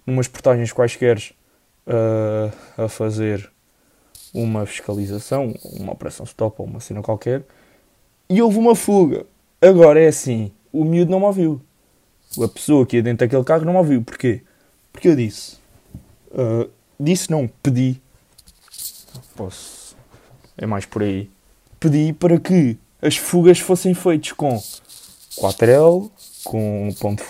numas 0.05 0.27
portagens 0.27 0.73
quaisquer 0.73 1.19
uh, 1.85 2.83
a 2.83 2.87
fazer 2.87 3.51
uma 4.33 4.65
fiscalização, 4.65 5.53
uma 5.63 5.93
operação 5.93 6.25
stop 6.25 6.55
ou 6.59 6.67
uma 6.67 6.79
cena 6.79 7.01
qualquer, 7.01 7.43
e 8.29 8.41
houve 8.41 8.57
uma 8.57 8.75
fuga. 8.75 9.25
Agora 9.61 10.01
é 10.01 10.07
assim: 10.07 10.51
o 10.71 10.83
miúdo 10.83 11.11
não 11.11 11.19
me 11.19 11.25
ouviu. 11.25 11.61
A 12.41 12.47
pessoa 12.47 12.85
que 12.85 12.97
ia 12.97 13.03
dentro 13.03 13.25
daquele 13.25 13.43
carro 13.43 13.65
não 13.65 13.73
me 13.73 13.79
ouviu. 13.79 14.03
Porquê? 14.03 14.41
Porque 14.93 15.07
eu 15.07 15.15
disse: 15.15 15.57
uh, 16.31 16.69
disse 16.99 17.29
não, 17.31 17.47
pedi. 17.61 18.01
Posso. 19.35 19.95
É 20.57 20.65
mais 20.65 20.85
por 20.85 21.01
aí. 21.01 21.29
Pedi 21.79 22.13
para 22.13 22.39
que 22.39 22.77
as 23.01 23.15
fugas 23.17 23.59
fossem 23.59 23.93
feitas 23.93 24.33
com 24.33 24.61
4L, 25.37 26.11
com 26.43 26.89
ponto, 26.99 27.23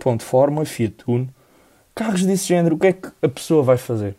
ponto 0.00 0.22
forma, 0.22 0.64
Fiat 0.64 0.96
Uno. 1.06 1.28
Carros 1.94 2.24
desse 2.24 2.46
género, 2.46 2.74
o 2.74 2.78
que 2.78 2.88
é 2.88 2.92
que 2.92 3.08
a 3.22 3.28
pessoa 3.28 3.62
vai 3.62 3.76
fazer? 3.76 4.16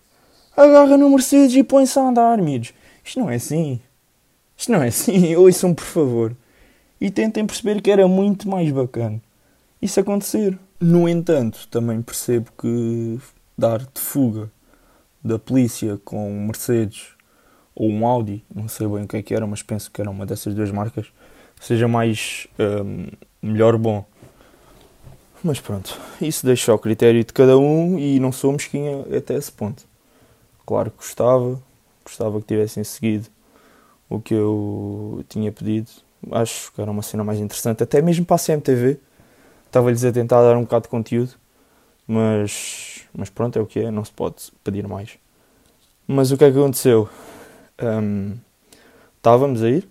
Agarra 0.56 0.98
no 0.98 1.10
Mercedes 1.10 1.56
e 1.56 1.64
põe-se 1.64 1.98
a 2.00 2.04
andar, 2.04 2.40
amigos. 2.40 2.74
Isto 3.04 3.20
não 3.20 3.30
é 3.30 3.36
assim. 3.36 3.80
Isto 4.58 4.72
não 4.72 4.82
é 4.82 4.88
assim. 4.88 5.36
Ouçam, 5.38 5.74
por 5.74 5.86
favor. 5.86 6.36
E 7.00 7.12
tentem 7.12 7.46
perceber 7.46 7.82
que 7.82 7.92
era 7.92 8.08
muito 8.08 8.48
mais 8.48 8.72
bacana 8.72 9.22
isso 9.86 10.00
acontecer. 10.00 10.58
No 10.80 11.08
entanto, 11.08 11.68
também 11.70 12.02
percebo 12.02 12.52
que 12.58 13.20
dar 13.58 13.80
de 13.80 14.00
fuga 14.00 14.52
da 15.24 15.40
polícia 15.40 16.00
com 16.04 16.30
um 16.30 16.48
Mercedes 16.48 17.14
ou 17.74 17.90
um 17.90 18.06
Audi, 18.06 18.44
não 18.54 18.68
sei 18.68 18.88
bem 18.88 19.04
o 19.04 19.08
que 19.08 19.18
é 19.18 19.22
que 19.22 19.34
era, 19.34 19.46
mas 19.46 19.62
penso 19.62 19.90
que 19.92 20.02
era 20.02 20.10
uma 20.10 20.26
dessas 20.26 20.54
duas 20.54 20.72
marcas, 20.72 21.08
seja 21.60 21.88
mais 21.88 22.48
um, 22.60 23.08
melhor 23.42 23.78
bom. 23.78 24.06
Mas 25.44 25.60
pronto, 25.60 26.00
isso 26.22 26.46
deixa 26.46 26.72
ao 26.72 26.80
critério 26.80 27.24
de 27.24 27.34
cada 27.34 27.58
um 27.58 28.00
e 28.00 28.20
não 28.20 28.32
sou 28.32 28.52
mesquinha 28.52 29.06
até 29.16 29.36
esse 29.36 29.52
ponto. 29.52 29.84
Claro 30.66 30.92
que 30.92 30.98
gostava, 30.98 31.62
gostava 32.04 32.40
que 32.40 32.48
tivessem 32.48 32.84
seguido 32.84 33.28
o 34.10 34.20
que 34.20 34.34
eu 34.34 35.24
tinha 35.30 35.52
pedido. 35.52 35.90
Acho 36.32 36.72
que 36.74 36.82
era 36.82 36.90
uma 36.90 37.02
cena 37.02 37.24
mais 37.24 37.40
interessante, 37.40 37.84
até 37.84 38.02
mesmo 38.02 38.26
para 38.26 38.36
a 38.36 38.40
CMTV. 38.40 39.00
Estava-lhes 39.68 40.04
a 40.04 40.12
tentar 40.12 40.42
dar 40.42 40.58
um 40.58 40.62
bocado 40.62 40.84
de 40.84 40.90
conteúdo, 40.90 41.34
mas 42.08 42.96
mas 43.18 43.30
pronto, 43.30 43.58
é 43.58 43.62
o 43.62 43.66
que 43.66 43.80
é, 43.80 43.92
não 43.92 44.04
se 44.04 44.12
pode 44.12 44.52
pedir 44.64 44.88
mais. 44.88 45.18
Mas 46.08 46.32
o 46.32 46.38
que 46.38 46.44
é 46.44 46.52
que 46.52 46.58
aconteceu? 46.58 47.10
Um, 47.82 48.38
estávamos 49.18 49.64
a 49.64 49.70
ir, 49.70 49.88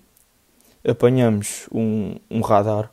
apanhamos 0.86 1.66
um, 1.72 2.16
um 2.30 2.40
radar 2.40 2.90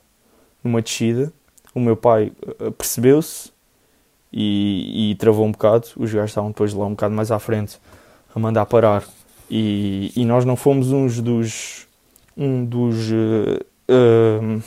numa 0.64 0.82
descida, 0.82 1.32
o 1.76 1.80
meu 1.80 1.98
pai 1.98 2.32
uh, 2.60 2.72
percebeu-se 2.72 3.51
e, 4.32 5.12
e, 5.12 5.16
travou 5.16 5.46
um 5.46 5.52
bocado, 5.52 5.88
os 5.98 6.14
gajos 6.14 6.32
estavam 6.32 6.52
depois 6.52 6.74
lá 6.74 6.86
um 6.86 6.92
bocado 6.92 7.14
mais 7.14 7.32
à 7.32 7.40
frente 7.40 7.80
a 8.34 8.40
mandar 8.40 8.66
parar 8.66 9.04
e, 9.50 10.12
e 10.16 10.26
nós 10.26 10.46
não 10.46 10.56
fomos 10.56 10.92
uns 10.92 11.20
dos 11.20 11.88
um 12.38 12.64
dos 12.64 13.12
uh, 13.12 14.58
uh, 14.58 14.64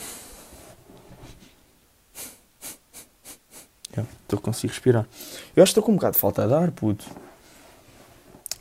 Estou 4.25 4.39
a 4.39 4.41
conseguir 4.41 4.73
respirar. 4.73 5.07
Eu 5.55 5.61
acho 5.61 5.71
que 5.71 5.79
estou 5.79 5.83
com 5.83 5.91
um 5.91 5.95
bocado 5.95 6.13
de 6.13 6.19
falta 6.19 6.47
de 6.47 6.53
ar, 6.53 6.71
puto. 6.71 7.05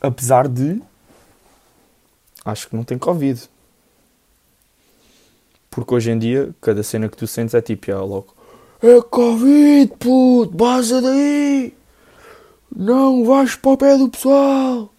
Apesar 0.00 0.46
de. 0.46 0.80
Acho 2.44 2.68
que 2.68 2.76
não 2.76 2.84
tem 2.84 2.98
Covid. 2.98 3.48
Porque 5.70 5.94
hoje 5.94 6.10
em 6.10 6.18
dia, 6.18 6.54
cada 6.60 6.82
cena 6.82 7.08
que 7.08 7.16
tu 7.16 7.26
sentes 7.26 7.54
é 7.54 7.62
tipo, 7.62 7.90
ah, 7.92 8.04
logo. 8.04 8.34
É 8.85 9.01
Covid, 9.03 9.92
puto! 9.99 10.55
Baza 10.57 11.01
daí! 11.01 11.75
Não 12.75 13.25
vais 13.25 13.57
para 13.57 13.70
o 13.70 13.77
pé 13.77 13.97
do 13.97 14.11
pessoal! 14.11 14.92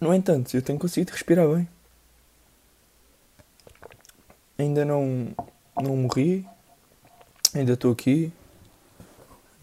No 0.00 0.14
entanto, 0.14 0.54
eu 0.54 0.62
tenho 0.62 0.78
conseguido 0.78 1.12
respirar 1.12 1.48
bem 1.48 1.66
ainda 4.58 4.84
não, 4.84 5.34
não 5.82 5.96
morri, 5.96 6.46
ainda 7.54 7.72
estou 7.72 7.92
aqui, 7.92 8.32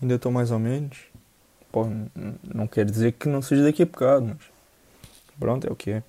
ainda 0.01 0.15
estou 0.15 0.31
mais 0.31 0.51
ou 0.51 0.59
menos. 0.59 0.97
Pô, 1.71 1.85
não 2.43 2.67
quer 2.67 2.85
dizer 2.85 3.13
que 3.13 3.29
não 3.29 3.41
seja 3.41 3.63
daqui 3.63 3.83
a 3.83 3.85
bocado, 3.85 4.25
mas 4.25 4.37
pronto, 5.39 5.67
é 5.67 5.71
o 5.71 5.75
que 5.75 5.91
é. 5.91 6.03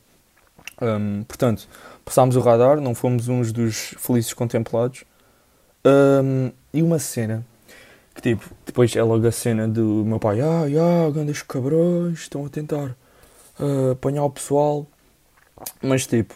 Um, 0.80 1.22
portanto, 1.24 1.68
passámos 2.04 2.36
o 2.36 2.40
radar, 2.40 2.80
não 2.80 2.94
fomos 2.94 3.28
uns 3.28 3.52
dos 3.52 3.94
felizes 3.98 4.32
contemplados. 4.32 5.04
Um, 5.84 6.52
e 6.72 6.80
uma 6.80 7.00
cena 7.00 7.44
Que 8.14 8.22
tipo, 8.22 8.48
depois 8.64 8.94
é 8.94 9.02
logo 9.02 9.26
a 9.26 9.32
cena 9.32 9.66
do 9.66 10.04
meu 10.04 10.20
pai, 10.20 10.40
ah, 10.40 10.62
ah, 10.62 11.10
grandes 11.10 11.42
cabrões, 11.42 12.20
estão 12.20 12.46
a 12.46 12.48
tentar 12.48 12.96
uh, 13.58 13.92
apanhar 13.92 14.24
o 14.24 14.30
pessoal. 14.30 14.86
Mas 15.82 16.06
tipo, 16.06 16.34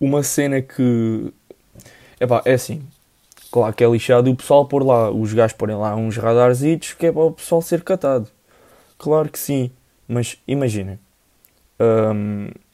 uma 0.00 0.22
cena 0.22 0.62
que. 0.62 1.32
Epá, 2.20 2.42
é 2.44 2.54
assim. 2.54 2.86
Claro 3.50 3.74
que 3.74 3.82
é 3.84 3.88
lixado 3.88 4.30
o 4.30 4.36
pessoal 4.36 4.66
pôr 4.66 4.84
lá, 4.84 5.10
os 5.10 5.32
gajos 5.32 5.56
porem 5.56 5.76
lá 5.76 5.96
uns 5.96 6.16
radarzitos 6.16 6.92
que 6.94 7.06
é 7.06 7.12
para 7.12 7.22
o 7.22 7.32
pessoal 7.32 7.62
ser 7.62 7.82
catado. 7.82 8.28
Claro 8.98 9.28
que 9.30 9.38
sim, 9.38 9.70
mas 10.06 10.38
imaginem. 10.46 10.98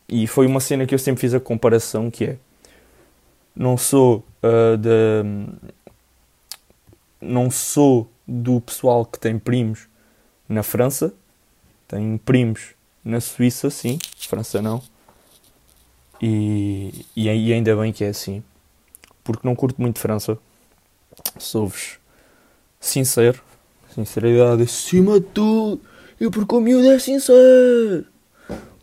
E 0.09 0.27
foi 0.27 0.47
uma 0.47 0.61
cena 0.61 0.87
que 0.87 0.95
eu 0.95 0.99
sempre 0.99 1.21
fiz 1.21 1.35
a 1.35 1.41
comparação 1.41 2.11
que 2.11 2.25
é. 2.25 2.37
Não 3.55 3.77
sou 3.77 4.25
uh, 4.43 4.77
de. 4.77 4.91
Não 7.21 7.51
sou 7.51 8.11
do 8.27 8.61
pessoal 8.61 9.07
que 9.07 9.19
tem 9.19 9.39
primos 9.39 9.89
na 10.49 10.63
França. 10.63 11.15
Tem 11.89 12.19
primos 12.19 12.75
na 13.05 13.21
Suíça, 13.21 13.71
sim. 13.71 13.99
França 14.19 14.61
não. 14.61 14.83
E, 16.21 17.07
e, 17.15 17.29
e 17.29 17.53
ainda 17.53 17.77
bem 17.77 17.93
que 17.93 18.05
é 18.05 18.09
assim. 18.09 18.43
Porque 19.23 19.47
não 19.47 19.55
curto 19.55 19.81
muito 19.81 19.99
França. 19.99 20.37
Sou-vos 21.39 21.99
sincero. 22.81 23.41
Sinceridade 23.95 24.63
acima 24.63 25.21
de 25.21 25.27
tudo. 25.27 25.81
E 26.21 26.29
porque 26.29 26.55
o 26.55 26.61
miúdo 26.61 26.91
é 26.91 26.99
sincero. 26.99 28.07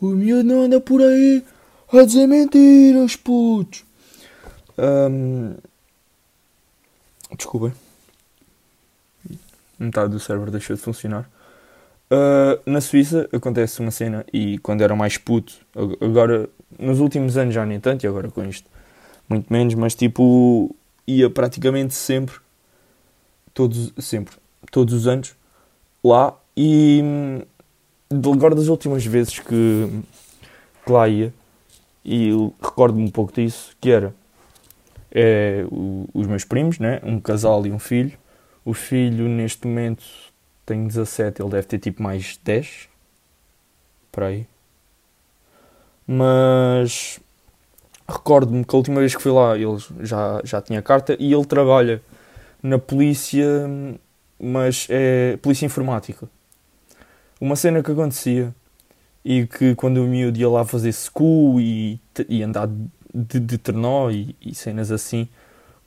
O 0.02 0.08
miúdo 0.08 0.44
não 0.44 0.64
anda 0.64 0.82
por 0.82 1.02
aí 1.02 1.44
a 1.94 2.04
dizer 2.04 2.26
mentiras, 2.26 3.16
putos. 3.16 3.86
Um... 4.78 5.54
Desculpem. 7.38 7.74
Metade 9.78 10.12
do 10.12 10.20
server 10.20 10.50
deixou 10.50 10.76
de 10.76 10.82
funcionar. 10.82 11.30
Uh, 12.12 12.60
na 12.70 12.82
Suíça 12.82 13.30
acontece 13.32 13.80
uma 13.80 13.92
cena 13.92 14.26
e 14.34 14.58
quando 14.58 14.82
era 14.82 14.96
mais 14.96 15.18
puto, 15.18 15.54
agora 16.02 16.50
nos 16.78 17.00
últimos 17.00 17.38
anos 17.38 17.54
já 17.54 17.66
nem 17.66 17.80
tanto, 17.80 18.04
e 18.04 18.08
agora 18.08 18.30
com 18.30 18.44
isto 18.44 18.70
muito 19.30 19.52
menos, 19.52 19.74
mas 19.76 19.96
tipo 19.96 20.76
ia 21.08 21.30
praticamente 21.30 21.94
sempre, 21.94 22.36
todos, 23.54 23.94
sempre, 23.98 24.36
todos 24.72 24.94
os 24.94 25.08
anos 25.08 25.36
lá 26.04 26.38
e 26.56 27.02
agora 28.34 28.56
das 28.56 28.68
últimas 28.68 29.06
vezes 29.06 29.40
que, 29.40 30.02
que 30.86 30.92
lá 30.92 31.08
ia 31.08 31.34
e 32.04 32.32
recordo-me 32.62 33.04
um 33.04 33.12
pouco 33.12 33.34
disso, 33.34 33.76
que 33.80 33.92
era 33.92 34.14
é, 35.12 35.66
o, 35.72 36.08
os 36.14 36.28
meus 36.28 36.44
primos, 36.44 36.80
né? 36.80 37.00
um 37.04 37.20
casal 37.20 37.66
e 37.66 37.72
um 37.72 37.80
filho. 37.80 38.18
O 38.64 38.74
filho 38.74 39.28
neste 39.28 39.68
momento 39.68 40.04
tem 40.66 40.88
17, 40.88 41.42
ele 41.42 41.50
deve 41.50 41.68
ter 41.68 41.80
tipo 41.80 42.02
mais 42.02 42.40
10 42.44 42.90
para 44.12 44.28
aí. 44.28 44.48
Mas 46.08 47.20
recordo-me 48.08 48.66
que 48.66 48.76
a 48.76 48.78
última 48.78 49.00
vez 49.00 49.16
que 49.16 49.22
fui 49.22 49.32
lá 49.32 49.56
ele 49.58 49.78
já, 50.02 50.42
já 50.44 50.62
tinha 50.62 50.82
carta 50.82 51.16
e 51.20 51.34
ele 51.34 51.46
trabalha 51.46 52.02
na 52.62 52.78
polícia, 52.78 53.48
mas 54.40 54.88
é 54.90 55.38
polícia 55.38 55.66
informática. 55.66 56.28
Uma 57.42 57.56
cena 57.56 57.82
que 57.82 57.92
acontecia 57.92 58.54
e 59.26 59.48
que 59.48 59.74
quando 59.74 59.98
o 59.98 60.08
miúdo 60.08 60.38
ia 60.38 60.48
lá 60.48 60.64
fazer 60.64 60.94
school 60.94 61.60
e, 61.60 62.00
e 62.30 62.44
andar 62.44 62.70
de, 63.12 63.40
de 63.40 63.58
trenó 63.58 64.12
e, 64.12 64.36
e, 64.40 64.54
cenas 64.54 64.92
assim, 64.92 65.28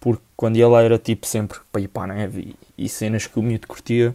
porque 0.01 0.25
quando 0.37 0.57
ia 0.57 0.67
lá 0.67 0.83
era 0.83 0.99
tipo 0.99 1.25
sempre 1.29 1.61
para 1.71 1.81
ir 1.81 1.87
para 1.87 2.13
a 2.13 2.17
neve 2.17 2.57
e, 2.77 2.87
e 2.87 2.89
cenas 2.89 3.29
que 3.29 3.39
o 3.39 3.43
miúdo 3.43 3.69
curtia. 3.69 4.13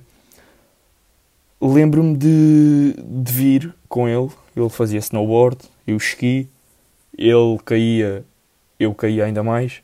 Lembro-me 1.62 2.18
de, 2.18 2.94
de 3.02 3.32
vir 3.32 3.74
com 3.88 4.06
ele, 4.06 4.30
ele 4.54 4.70
fazia 4.70 5.00
snowboard, 5.00 5.60
eu 5.88 5.96
esqui, 5.96 6.46
ele 7.18 7.58
caía, 7.64 8.26
eu 8.78 8.94
caía 8.94 9.24
ainda 9.24 9.44
mais, 9.44 9.82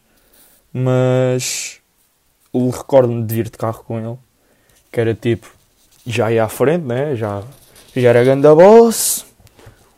mas 0.74 1.80
recordo-me 2.54 3.24
de 3.24 3.34
vir 3.34 3.46
de 3.46 3.58
carro 3.58 3.82
com 3.86 3.98
ele, 3.98 4.18
que 4.92 5.00
era 5.00 5.16
tipo, 5.16 5.55
já 6.06 6.32
ia 6.32 6.44
à 6.44 6.50
frente, 6.50 6.84
né? 6.84 7.16
já, 7.16 7.44
já 7.96 8.10
era 8.10 8.24
grande 8.24 8.48
boss, 8.54 9.26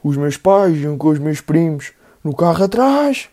os 0.04 0.16
meus 0.18 0.38
pais 0.38 0.78
iam 0.78 0.98
com 0.98 1.10
os 1.10 1.20
meus 1.20 1.42
primos 1.42 1.92
no 2.24 2.36
carro 2.36 2.64
atrás, 2.64 3.30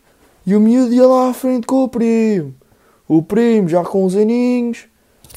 e 0.47 0.55
o 0.55 0.61
miúdo 0.61 0.93
ia 0.93 1.07
lá 1.07 1.31
à 1.31 1.35
frente 1.35 1.67
com 1.67 1.85
o 1.85 1.89
primo, 1.89 2.55
o 3.09 3.23
primo 3.23 3.69
já 3.69 3.83
com 3.83 4.05
os 4.05 4.17
aninhos, 4.17 4.87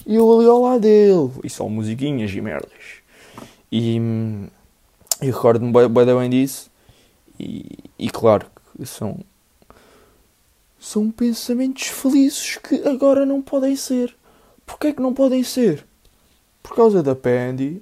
e 0.05 0.15
eu 0.15 0.31
ali 0.33 0.47
ao 0.47 0.61
lado 0.61 0.81
dele, 0.81 1.31
e 1.43 1.49
só 1.49 1.67
musiquinhas 1.67 2.31
e 2.31 2.41
merdas. 2.41 3.01
E, 3.71 3.97
e 5.21 5.25
recordo-me 5.25 5.71
bem, 5.71 5.89
bem 5.89 6.29
disso, 6.29 6.69
e, 7.39 7.77
e 7.99 8.09
claro 8.09 8.45
que 8.75 8.85
são 8.85 9.19
são 10.79 11.09
pensamentos 11.09 11.87
felizes 11.87 12.57
que 12.57 12.87
agora 12.87 13.25
não 13.25 13.41
podem 13.41 13.75
ser. 13.75 14.15
Porquê 14.65 14.87
é 14.87 14.93
que 14.93 15.01
não 15.01 15.13
podem 15.13 15.43
ser? 15.43 15.86
Por 16.67 16.75
causa 16.75 17.01
da 17.01 17.15
Pandy. 17.15 17.81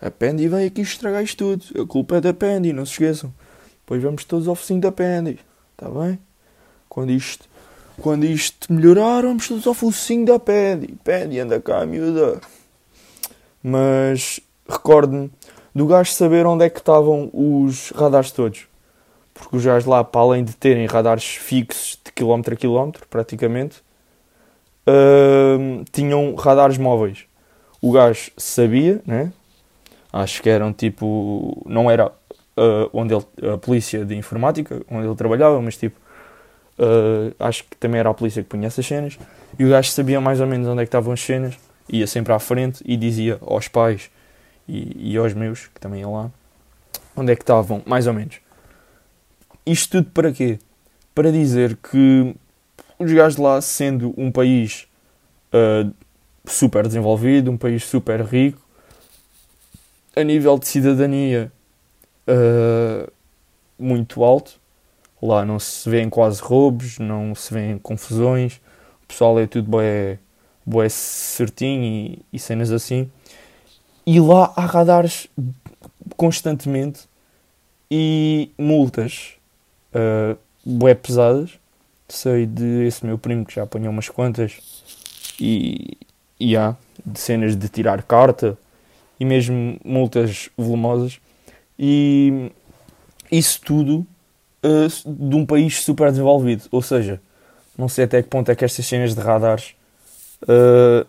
A 0.00 0.10
Pandy 0.10 0.48
veio 0.48 0.66
aqui 0.66 0.80
estragar 0.80 1.22
isto 1.22 1.56
tudo. 1.56 1.82
A 1.82 1.86
culpa 1.86 2.16
é 2.16 2.20
da 2.20 2.34
Pandy, 2.34 2.72
não 2.72 2.84
se 2.84 2.92
esqueçam. 2.92 3.32
Depois 3.80 4.02
vamos 4.02 4.24
todos 4.24 4.48
ao 4.48 4.54
focinho 4.54 4.80
da 4.80 4.90
Pandy. 4.90 5.38
Está 5.72 5.88
bem? 5.88 6.18
Quando 6.88 7.10
isto, 7.10 7.48
quando 8.00 8.24
isto 8.24 8.72
melhorar, 8.72 9.22
vamos 9.22 9.46
todos 9.46 9.66
ao 9.66 9.74
focinho 9.74 10.26
da 10.26 10.38
Pandy. 10.38 10.94
Pandy, 11.04 11.40
anda 11.40 11.60
cá, 11.60 11.84
miúda. 11.84 12.40
Mas 13.62 14.40
recordo-me 14.68 15.30
do 15.74 15.86
gajo 15.86 16.12
saber 16.12 16.46
onde 16.46 16.64
é 16.64 16.70
que 16.70 16.78
estavam 16.78 17.30
os 17.32 17.90
radares 17.90 18.30
todos 18.30 18.66
porque 19.34 19.56
os 19.56 19.64
gajos 19.64 19.86
lá, 19.86 20.04
para 20.04 20.20
além 20.20 20.44
de 20.44 20.54
terem 20.54 20.86
radares 20.86 21.24
fixos 21.24 21.98
de 22.02 22.12
quilómetro 22.12 22.54
a 22.54 22.56
quilómetro, 22.56 23.06
praticamente, 23.10 23.82
uh, 24.86 25.84
tinham 25.90 26.34
radares 26.34 26.78
móveis. 26.78 27.24
O 27.80 27.92
gajo 27.92 28.30
sabia, 28.36 29.00
né? 29.06 29.32
Acho 30.12 30.42
que 30.42 30.48
eram 30.48 30.72
tipo. 30.72 31.62
Não 31.66 31.90
era 31.90 32.06
uh, 32.06 32.90
onde 32.92 33.14
ele, 33.14 33.24
a 33.52 33.58
polícia 33.58 34.04
de 34.04 34.14
informática, 34.14 34.82
onde 34.90 35.06
ele 35.06 35.16
trabalhava, 35.16 35.60
mas 35.60 35.76
tipo. 35.76 36.00
Uh, 36.78 37.34
acho 37.38 37.64
que 37.64 37.76
também 37.76 38.00
era 38.00 38.10
a 38.10 38.14
polícia 38.14 38.42
que 38.42 38.48
punha 38.48 38.66
essas 38.66 38.86
cenas. 38.86 39.18
E 39.58 39.64
o 39.64 39.70
gajo 39.70 39.90
sabia 39.90 40.20
mais 40.20 40.40
ou 40.40 40.46
menos 40.46 40.66
onde 40.66 40.82
é 40.82 40.84
que 40.84 40.88
estavam 40.88 41.12
as 41.12 41.20
cenas, 41.20 41.56
ia 41.88 42.06
sempre 42.06 42.32
à 42.32 42.38
frente 42.38 42.82
e 42.84 42.96
dizia 42.96 43.38
aos 43.40 43.68
pais 43.68 44.10
e, 44.68 45.12
e 45.12 45.16
aos 45.16 45.34
meus, 45.34 45.68
que 45.68 45.80
também 45.80 46.00
iam 46.00 46.12
lá, 46.12 46.30
onde 47.16 47.32
é 47.32 47.36
que 47.36 47.42
estavam, 47.42 47.82
mais 47.86 48.06
ou 48.06 48.12
menos. 48.12 48.40
Isto 49.64 49.98
tudo 49.98 50.10
para 50.10 50.32
quê? 50.32 50.58
Para 51.14 51.30
dizer 51.30 51.76
que 51.76 52.34
os 52.98 53.12
gajos 53.12 53.38
lá, 53.38 53.60
sendo 53.60 54.14
um 54.16 54.30
país 54.30 54.86
uh, 55.52 55.92
super 56.44 56.86
desenvolvido, 56.86 57.50
um 57.50 57.56
país 57.56 57.84
super 57.84 58.20
rico, 58.22 58.60
a 60.16 60.22
nível 60.22 60.58
de 60.58 60.66
cidadania 60.66 61.50
uh, 62.28 63.10
muito 63.78 64.22
alto, 64.22 64.60
lá 65.20 65.44
não 65.44 65.58
se 65.58 65.88
vêem 65.88 66.08
quase 66.08 66.40
roubos, 66.40 66.98
não 66.98 67.34
se 67.34 67.52
vêem 67.52 67.78
confusões, 67.78 68.60
o 69.02 69.06
pessoal 69.08 69.38
é 69.38 69.46
tudo 69.46 69.70
bué, 69.70 70.18
bué 70.64 70.88
certinho 70.88 71.84
e, 71.84 72.22
e 72.32 72.38
cenas 72.38 72.70
assim. 72.70 73.10
E 74.06 74.20
lá 74.20 74.52
há 74.54 74.66
radares 74.66 75.28
constantemente 76.16 77.08
e 77.90 78.50
multas 78.58 79.32
uh, 79.94 80.36
bué 80.64 80.94
pesadas. 80.94 81.58
Sei 82.08 82.46
de 82.46 82.86
esse 82.86 83.04
meu 83.04 83.18
primo 83.18 83.44
que 83.44 83.54
já 83.54 83.62
apanhou 83.62 83.90
umas 83.90 84.08
quantas 84.08 84.58
e, 85.40 85.96
e 86.38 86.56
há 86.56 86.76
de 87.04 87.18
cenas 87.18 87.56
de 87.56 87.68
tirar 87.68 88.02
carta 88.02 88.58
e 89.18 89.24
mesmo 89.24 89.78
multas 89.84 90.48
volumosas. 90.56 91.18
E 91.78 92.50
isso 93.30 93.60
tudo 93.62 94.06
uh, 94.64 95.12
de 95.12 95.34
um 95.34 95.44
país 95.46 95.82
super 95.82 96.10
desenvolvido. 96.10 96.64
Ou 96.70 96.82
seja, 96.82 97.20
não 97.76 97.88
sei 97.88 98.04
até 98.04 98.22
que 98.22 98.28
ponto 98.28 98.50
é 98.50 98.54
que 98.54 98.64
estas 98.64 98.86
cenas 98.86 99.14
de 99.14 99.20
radares, 99.20 99.74
uh, 100.42 101.06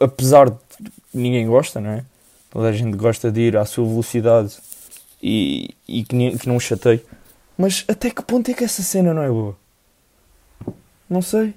apesar 0.00 0.50
de 0.50 0.58
ninguém 1.12 1.46
gosta, 1.46 1.80
não 1.80 1.90
é? 1.90 2.04
Toda 2.50 2.68
a 2.68 2.72
gente 2.72 2.96
gosta 2.96 3.30
de 3.30 3.40
ir 3.40 3.56
à 3.56 3.64
sua 3.64 3.86
velocidade 3.86 4.56
e, 5.22 5.74
e 5.86 6.04
que, 6.04 6.38
que 6.38 6.48
não 6.48 6.58
chateie. 6.58 7.04
Mas 7.56 7.84
até 7.88 8.10
que 8.10 8.22
ponto 8.22 8.50
é 8.50 8.54
que 8.54 8.64
essa 8.64 8.82
cena 8.82 9.12
não 9.12 9.22
é 9.22 9.28
boa? 9.28 9.56
Não 11.08 11.22
sei. 11.22 11.54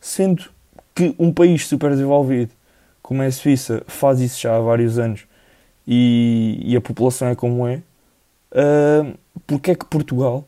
Sendo 0.00 0.50
que 0.94 1.14
um 1.18 1.32
país 1.32 1.66
super 1.66 1.90
desenvolvido 1.90 2.52
como 3.02 3.22
é 3.22 3.26
a 3.26 3.32
Suíça 3.32 3.82
faz 3.86 4.20
isso 4.20 4.40
já 4.40 4.56
há 4.56 4.60
vários 4.60 4.98
anos 4.98 5.24
e, 5.86 6.60
e 6.64 6.76
a 6.76 6.80
população 6.80 7.28
é 7.28 7.34
como 7.34 7.66
é, 7.66 7.82
uh, 8.52 9.18
porque 9.46 9.72
é 9.72 9.74
que 9.74 9.84
Portugal 9.84 10.46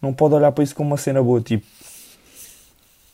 não 0.00 0.12
pode 0.12 0.34
olhar 0.34 0.52
para 0.52 0.62
isso 0.62 0.74
como 0.74 0.90
uma 0.90 0.96
cena 0.96 1.22
boa? 1.22 1.40
Tipo, 1.40 1.66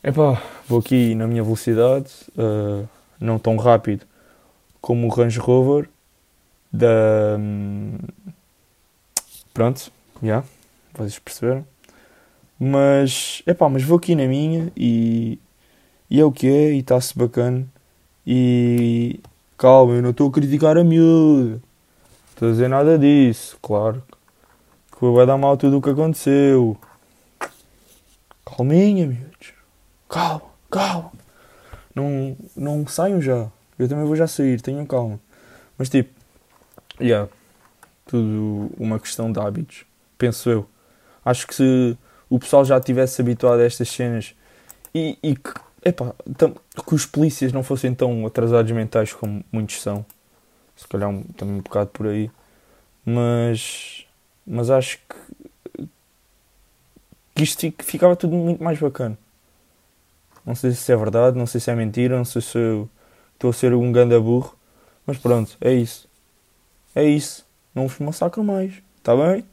Epá, 0.03 0.43
vou 0.66 0.79
aqui 0.79 1.14
na 1.14 1.27
minha 1.27 1.43
velocidade, 1.43 2.11
uh, 2.31 2.88
não 3.21 3.38
tão 3.38 3.57
rápido 3.57 4.07
como 4.81 5.07
o 5.07 5.11
Range 5.11 5.38
Rover 5.38 5.90
da. 6.73 7.37
Um, 7.38 7.99
pronto, 9.53 9.93
já, 10.23 10.27
yeah, 10.27 10.47
vocês 10.95 11.19
perceberam. 11.19 11.66
Mas, 12.62 13.42
epá, 13.46 13.70
mas 13.70 13.83
vou 13.83 13.96
aqui 13.96 14.14
na 14.14 14.27
minha 14.27 14.70
e, 14.77 15.38
e 16.11 16.20
é 16.20 16.25
o 16.25 16.31
que 16.31 16.46
é, 16.46 16.75
e 16.75 16.81
está-se 16.81 17.16
bacana. 17.16 17.66
E 18.27 19.18
calma, 19.57 19.94
eu 19.94 20.03
não 20.03 20.11
estou 20.11 20.29
a 20.29 20.33
criticar 20.33 20.77
a 20.77 20.85
miúda, 20.85 21.62
estou 22.29 22.49
a 22.49 22.53
dizer 22.53 22.68
nada 22.68 22.99
disso, 22.99 23.57
claro. 23.62 24.03
Que 24.92 25.11
vai 25.11 25.25
dar 25.25 25.38
mal 25.38 25.57
tudo 25.57 25.79
o 25.79 25.83
que 25.83 25.88
aconteceu. 25.88 26.77
Calminha, 28.44 29.07
miúdos. 29.07 29.55
Calma, 30.07 30.42
calma. 30.70 31.12
Não, 31.94 32.37
não 32.55 32.87
saiam 32.87 33.23
já. 33.23 33.49
Eu 33.79 33.88
também 33.88 34.05
vou 34.05 34.16
já 34.16 34.27
sair, 34.27 34.61
tenham 34.61 34.85
calma. 34.85 35.18
Mas 35.79 35.88
tipo, 35.88 36.12
yeah, 37.01 37.27
tudo 38.05 38.70
uma 38.79 39.01
questão 39.01 39.33
de 39.33 39.40
hábitos, 39.40 39.87
penso 40.18 40.51
eu. 40.51 40.66
Acho 41.25 41.46
que 41.46 41.55
se 41.55 41.96
o 42.31 42.38
pessoal 42.38 42.64
já 42.64 42.81
tivesse 42.81 43.21
habituado 43.21 43.61
a 43.61 43.64
estas 43.64 43.88
cenas 43.88 44.35
e, 44.95 45.19
e 45.21 45.35
que, 45.35 45.53
epá, 45.85 46.14
que 46.87 46.95
os 46.95 47.05
polícias 47.05 47.53
não 47.53 47.64
fossem 47.64 47.93
tão 47.93 48.25
atrasados 48.25 48.71
mentais 48.71 49.12
como 49.12 49.45
muitos 49.51 49.83
são, 49.83 50.07
se 50.77 50.87
calhar 50.87 51.11
um, 51.11 51.23
também 51.23 51.57
um 51.57 51.61
bocado 51.61 51.90
por 51.90 52.07
aí, 52.07 52.31
mas, 53.05 54.07
mas 54.47 54.71
acho 54.71 54.99
que, 55.77 55.88
que 57.35 57.43
isto 57.43 57.73
ficava 57.81 58.14
tudo 58.14 58.37
muito 58.37 58.62
mais 58.62 58.79
bacana. 58.79 59.19
Não 60.47 60.55
sei 60.55 60.73
se 60.73 60.93
é 60.93 60.97
verdade, 60.97 61.37
não 61.37 61.47
sei 61.47 61.61
se 61.61 61.71
é 61.71 61.75
mentira, 61.75 62.16
não 62.16 62.25
sei 62.25 62.40
se 62.40 62.59
estou 63.35 63.51
a 63.51 63.53
ser 63.53 63.75
um 63.75 63.93
ganda 63.93 64.19
burro, 64.21 64.57
mas 65.05 65.19
pronto, 65.19 65.57
é 65.61 65.73
isso. 65.73 66.09
É 66.95 67.05
isso. 67.05 67.45
Não 67.75 67.88
vos 67.88 67.99
massacro 67.99 68.43
mais, 68.43 68.75
está 68.99 69.14
bem? 69.16 69.45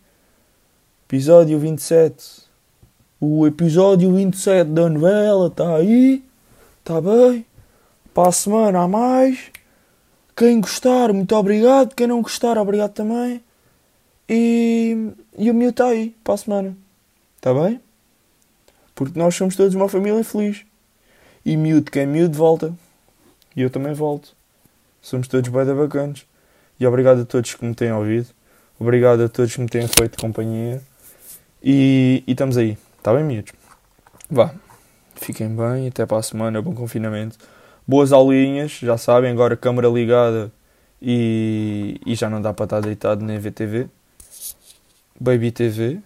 Episódio 1.08 1.60
27. 1.60 2.47
O 3.20 3.48
episódio 3.48 4.14
27 4.14 4.70
da 4.70 4.88
novela 4.88 5.48
está 5.48 5.76
aí, 5.76 6.24
está 6.80 7.02
bem? 7.02 7.44
Para 8.14 8.30
a 8.30 8.32
semana 8.32 8.84
há 8.84 8.88
mais. 8.88 9.52
Quem 10.36 10.62
gostar, 10.62 11.12
muito 11.12 11.36
obrigado. 11.36 11.96
Quem 11.96 12.06
não 12.06 12.22
gostar, 12.22 12.60
obrigado 12.60 12.92
também. 12.92 13.42
E, 14.30 15.12
e 15.36 15.50
o 15.50 15.54
meu 15.56 15.72
está 15.72 15.88
aí 15.88 16.16
para 16.24 16.36
a 16.36 16.38
semana. 16.38 16.78
Está 17.38 17.52
bem? 17.56 17.82
Porque 18.94 19.18
nós 19.18 19.34
somos 19.34 19.56
todos 19.56 19.74
uma 19.74 19.90
família 19.90 20.24
feliz. 20.24 20.64
E 21.44 21.58
miúdo, 21.58 21.90
quem 21.90 22.04
é 22.04 22.06
miúdo, 22.06 22.38
volta. 22.38 22.72
E 23.56 23.64
eu 23.64 23.72
também 23.72 23.94
volto. 23.94 24.36
Somos 25.02 25.28
todos 25.28 25.50
bem 25.50 25.66
bacanas. 25.66 26.24
E 26.80 26.86
obrigado 26.86 27.22
a 27.22 27.26
todos 27.26 27.56
que 27.56 27.66
me 27.66 27.74
têm 27.74 27.92
ouvido. 27.92 28.28
Obrigado 28.80 29.24
a 29.24 29.30
todos 29.30 29.56
que 29.56 29.62
me 29.62 29.68
têm 29.68 29.88
feito 29.88 30.22
companhia. 30.22 30.84
E, 31.64 32.24
e 32.28 32.32
estamos 32.32 32.58
aí. 32.58 32.78
Está 33.08 33.15
bem, 33.15 33.24
miúdos? 33.24 33.54
Vá. 34.30 34.54
Fiquem 35.15 35.48
bem. 35.56 35.88
Até 35.88 36.06
para 36.06 36.17
a 36.17 36.22
semana. 36.22 36.62
Bom 36.62 36.76
confinamento. 36.76 37.38
Boas 37.88 38.12
aulinhas. 38.12 38.80
Já 38.82 38.98
sabem, 38.98 39.32
agora 39.32 39.56
câmara 39.56 39.88
ligada. 39.88 40.52
E, 41.02 42.02
e 42.06 42.15
já 42.15 42.30
não 42.30 42.41
dá 42.41 42.54
para 42.54 42.65
estar 42.65 42.82
deitado 42.82 43.24
na 43.24 43.39
VTV. 43.39 43.88
Baby 45.17 45.52
TV. 45.52 46.02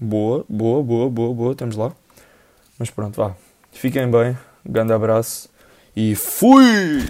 Boa, 0.00 0.42
boa, 0.48 0.82
boa, 0.82 1.10
boa, 1.10 1.34
boa. 1.34 1.52
Estamos 1.52 1.76
lá. 1.76 1.92
Mas 2.78 2.88
pronto, 2.88 3.16
vá. 3.16 3.36
Fiquem 3.70 4.10
bem, 4.10 4.38
grande 4.64 4.94
abraço 4.94 5.50
e 5.94 6.14
fui! 6.14 7.00